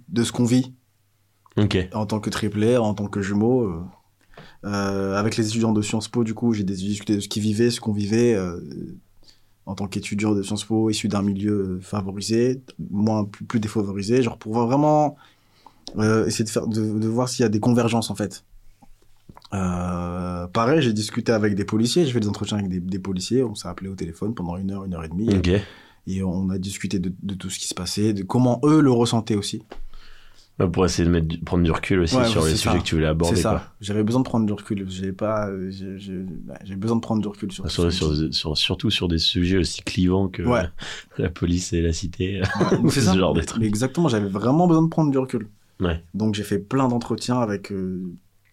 [0.08, 0.74] de ce qu'on vit
[1.56, 1.76] Ok.
[1.94, 3.82] en tant que triplé, en tant que jumeau.
[4.64, 7.70] Euh, avec les étudiants de Sciences Po, du coup, j'ai discuté de ce qu'ils vivaient,
[7.70, 8.34] ce qu'on vivait.
[8.34, 8.60] euh,
[9.66, 14.36] en tant qu'étudiant de Sciences Po, issu d'un milieu favorisé, moins plus, plus défavorisé, genre
[14.36, 15.16] pour vraiment
[15.96, 18.42] euh, essayer de faire de, de voir s'il y a des convergences en fait.
[19.52, 23.44] Euh, pareil, j'ai discuté avec des policiers, j'ai fait des entretiens avec des, des policiers,
[23.44, 25.28] on s'est appelé au téléphone pendant une heure, une heure et demie,
[26.06, 28.90] et on a discuté de, de tout ce qui se passait, de comment eux le
[28.90, 29.62] ressentaient aussi.
[30.60, 32.94] Bah, pour essayer de mettre prendre du recul aussi Ouais, sur les sujets que tu
[32.94, 33.34] voulais aborder.
[33.34, 33.72] C'est ça.
[33.80, 34.84] J'avais besoin de prendre du recul.
[34.90, 37.70] J'ai pas, euh, j'ai- besoin de prendre du recul sur.
[37.70, 40.64] Sur, sur, sur- surtout sur des sujets aussi clivants que Ouais.
[41.18, 42.42] la police et la cité.
[42.42, 42.46] Ouais,
[42.90, 43.16] c'est ce ça.
[43.16, 43.34] genre.
[43.58, 44.08] Mais exactement.
[44.08, 45.48] J'avais vraiment besoin de prendre du recul.
[46.12, 48.02] Donc j'ai fait plein d'entretiens avec euh,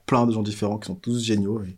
[0.05, 1.61] plein de gens différents qui sont tous géniaux.
[1.65, 1.75] Et,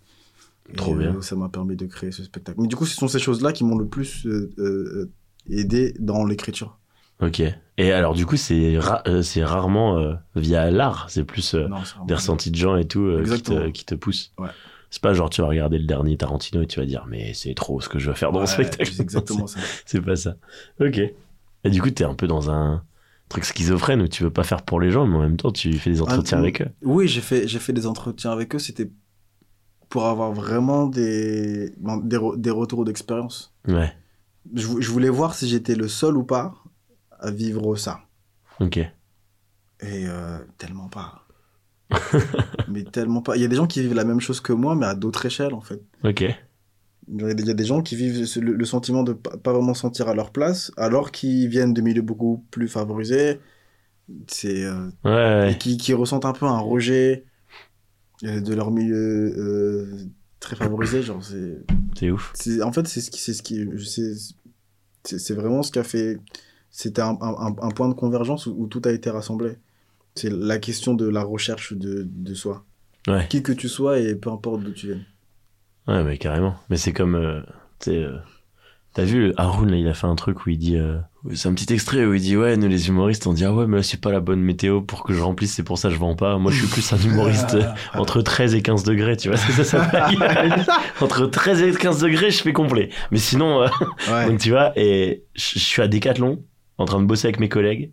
[0.72, 1.22] et, Trop euh, bien.
[1.24, 2.62] ça m'a permis de créer ce spectacle.
[2.62, 5.10] Mais du coup, ce sont ces choses-là qui m'ont le plus euh, euh,
[5.50, 6.78] aidé dans l'écriture.
[7.22, 7.42] Ok.
[7.78, 11.06] Et alors, du coup, c'est ra- euh, c'est rarement euh, via l'art.
[11.10, 13.96] C'est plus euh, Non, des ressentis de gens et tout euh, qui, te, qui te
[13.96, 14.34] poussent.
[14.38, 14.50] Ouais.
[14.90, 17.54] C'est pas genre tu vas regarder le dernier Tarantino et tu vas dire mais c'est
[17.54, 18.92] trop ce que je veux faire dans Ouais, le spectacle.
[18.92, 19.60] C'est exactement ça.
[19.86, 20.36] C'est pas ça.
[20.80, 20.98] Ok.
[21.64, 22.84] Et du coup, t'es un peu dans un
[23.30, 25.72] truc schizophrène où tu veux pas faire pour les gens, mais en même temps, tu
[25.74, 26.70] fais des entretiens Ah, avec eux.
[26.82, 28.60] Oui, j'ai fait, j'ai fait des entretiens avec eux.
[28.60, 28.90] C'était
[29.90, 33.54] pour avoir vraiment des, ben, des, re- des retours d'expérience.
[33.68, 33.94] Ouais.
[34.56, 36.54] Je voulais voir si j'étais le seul ou pas
[37.20, 38.00] à vivre ça.
[38.60, 38.78] Ok.
[38.78, 38.88] Et
[39.84, 41.26] euh, tellement pas.
[42.68, 43.36] mais tellement pas.
[43.36, 45.26] Il y a des gens qui vivent la même chose que moi, mais à d'autres
[45.26, 45.82] échelles, en fait.
[46.04, 46.24] Ok.
[47.12, 50.08] Il y a des- gens qui vivent le, le sentiment de pas, pas vraiment sentir
[50.10, 53.40] à leur place, alors qu'ils viennent de milieux beaucoup plus favorisés.
[54.28, 54.64] C'est.
[54.66, 55.52] euh, Ouais, ouais.
[55.54, 57.26] et qui, qui ressentent un peu un rejet
[58.26, 59.98] euh, de leur milieu euh,
[60.40, 61.02] très favorisé.
[61.02, 61.58] Genre, c'est,
[61.98, 62.34] C'est ouf.
[62.64, 63.66] en fait, c'est ce qui, c'est ce qui,
[65.04, 66.20] c'est vraiment ce qui a fait.
[66.72, 69.58] C'était un, un, un point de convergence où, où tout a été rassemblé.
[70.16, 72.66] C'est la question de la recherche de, de soi.
[73.08, 73.26] Ouais.
[73.30, 75.02] Qui que tu sois et peu importe d'où tu viens.
[75.88, 76.56] Ouais, mais carrément.
[76.70, 77.16] Mais c'est comme.
[77.16, 77.42] euh,
[77.80, 78.18] tu euh,
[78.94, 80.76] T'as vu, Haroun, là, il a fait un truc où il dit.
[80.76, 80.98] euh,
[81.34, 83.68] C'est un petit extrait où il dit Ouais, nous les humoristes, on dit Ah ouais,
[83.68, 85.94] mais là, c'est pas la bonne météo pour que je remplisse, c'est pour ça que
[85.94, 86.38] je vends pas.
[86.40, 87.64] Moi, je suis plus un humoriste euh,
[87.94, 90.66] entre 13 et 15 degrés, tu vois ce que ça s'appelle
[91.02, 92.90] Entre 13 et 15 degrés, je fais complet.
[93.12, 93.62] Mais sinon,
[94.12, 94.28] Ouais.
[94.28, 96.44] donc tu vois, et je suis à Decathlon,
[96.80, 97.92] en train de bosser avec mes collègues,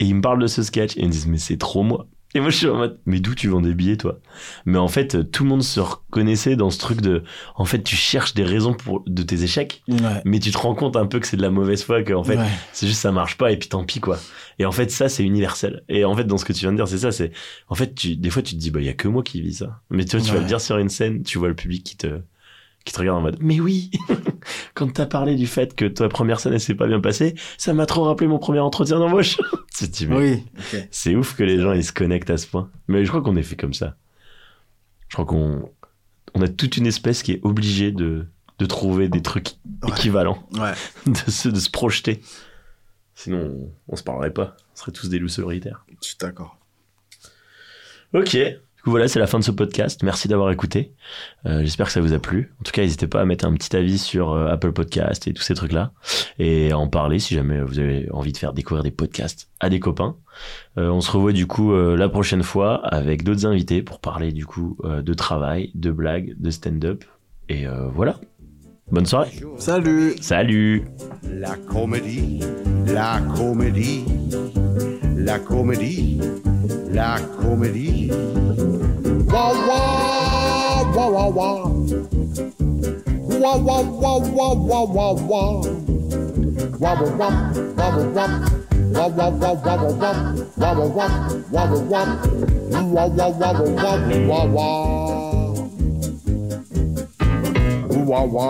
[0.00, 2.08] et ils me parlent de ce sketch, et ils me disent, mais c'est trop moi.
[2.32, 4.20] Et moi, je suis en mode, mais d'où tu vends des billets, toi?
[4.64, 7.24] Mais en fait, tout le monde se reconnaissait dans ce truc de,
[7.56, 10.22] en fait, tu cherches des raisons pour, de tes échecs, Ouais.
[10.24, 12.22] mais tu te rends compte un peu que c'est de la mauvaise foi, que en
[12.22, 12.46] fait, Ouais.
[12.72, 14.16] c'est juste ça marche pas, et puis tant pis, quoi.
[14.60, 15.82] Et en fait, ça, c'est universel.
[15.88, 17.32] Et en fait, dans ce que tu viens de dire, c'est ça, c'est,
[17.68, 19.40] en fait, tu, des fois, tu te dis, bah, il y a que moi qui
[19.42, 19.80] vis ça.
[19.90, 21.96] Mais tu vois, tu vas le dire sur une scène, tu vois le public qui
[21.96, 22.20] te,
[22.84, 23.90] qui te regarde en mode, mais oui!
[24.80, 27.74] quand t'as parlé du fait que ta première scène elle s'est pas bien passée, ça
[27.74, 29.38] m'a trop rappelé mon premier entretien d'embauche.
[30.08, 30.44] mais Oui.
[30.90, 32.70] c'est ouf que les gens ils se connectent à ce point.
[32.88, 33.96] Mais je crois qu'on est fait comme ça.
[35.08, 35.70] Je crois qu'on
[36.34, 38.26] on a toute une espèce qui est obligée de,
[38.58, 39.48] de trouver des trucs
[39.82, 39.90] Ouais.
[39.90, 40.72] équivalents, Ouais.
[41.06, 42.20] de se, de se projeter.
[43.14, 44.56] Sinon, on, on se parlerait pas.
[44.72, 45.84] On serait tous des loups solitaires.
[46.00, 46.56] Je suis d'accord.
[48.14, 48.36] Ok.
[48.80, 50.02] Du coup, voilà, c'est la fin de ce podcast.
[50.02, 50.94] Merci d'avoir écouté.
[51.44, 52.54] Euh, J'espère que ça vous a plu.
[52.60, 55.34] En tout cas, n'hésitez pas à mettre un petit avis sur euh, Apple Podcast et
[55.34, 55.92] tous ces trucs-là.
[56.38, 59.68] Et à en parler si jamais vous avez envie de faire découvrir des podcasts à
[59.68, 60.16] des copains.
[60.78, 64.32] Euh, on se revoit du coup euh, la prochaine fois avec d'autres invités pour parler
[64.32, 67.04] du coup euh, de travail, de blagues, de stand-up.
[67.50, 68.18] Et euh, voilà.
[68.90, 69.28] Bonne soirée.
[69.58, 70.84] Salut Salut
[71.22, 72.40] La comédie,
[72.86, 74.04] la comédie,
[75.24, 76.18] la comédie,
[76.92, 78.10] la comédie.
[79.28, 79.80] Wa wa
[80.96, 81.70] wa wa wa.
[83.40, 85.60] Wa wa wa wa wa wa wa.
[86.80, 87.28] Wa wa wa
[87.76, 88.26] wa wa wa.
[88.94, 90.12] Wa wa wa wa wa wa.
[90.56, 92.02] Wa wa wa wa wa wa.
[92.30, 93.92] Wa wa wa wa wa
[94.28, 94.68] wa wa.
[98.06, 98.48] Wa wa.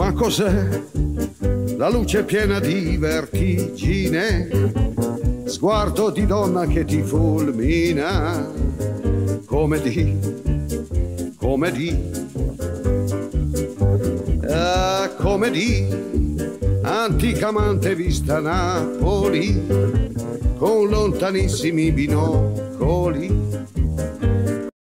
[0.00, 0.80] Ma cos'è?
[1.76, 4.48] La luce piena di vertigine,
[5.44, 8.50] sguardo di donna che ti fulmina,
[9.44, 10.16] come di,
[11.36, 11.90] come di,
[14.40, 15.86] eh, come di,
[16.80, 19.66] anticamente vista a Napoli,
[20.56, 23.50] con lontanissimi binocoli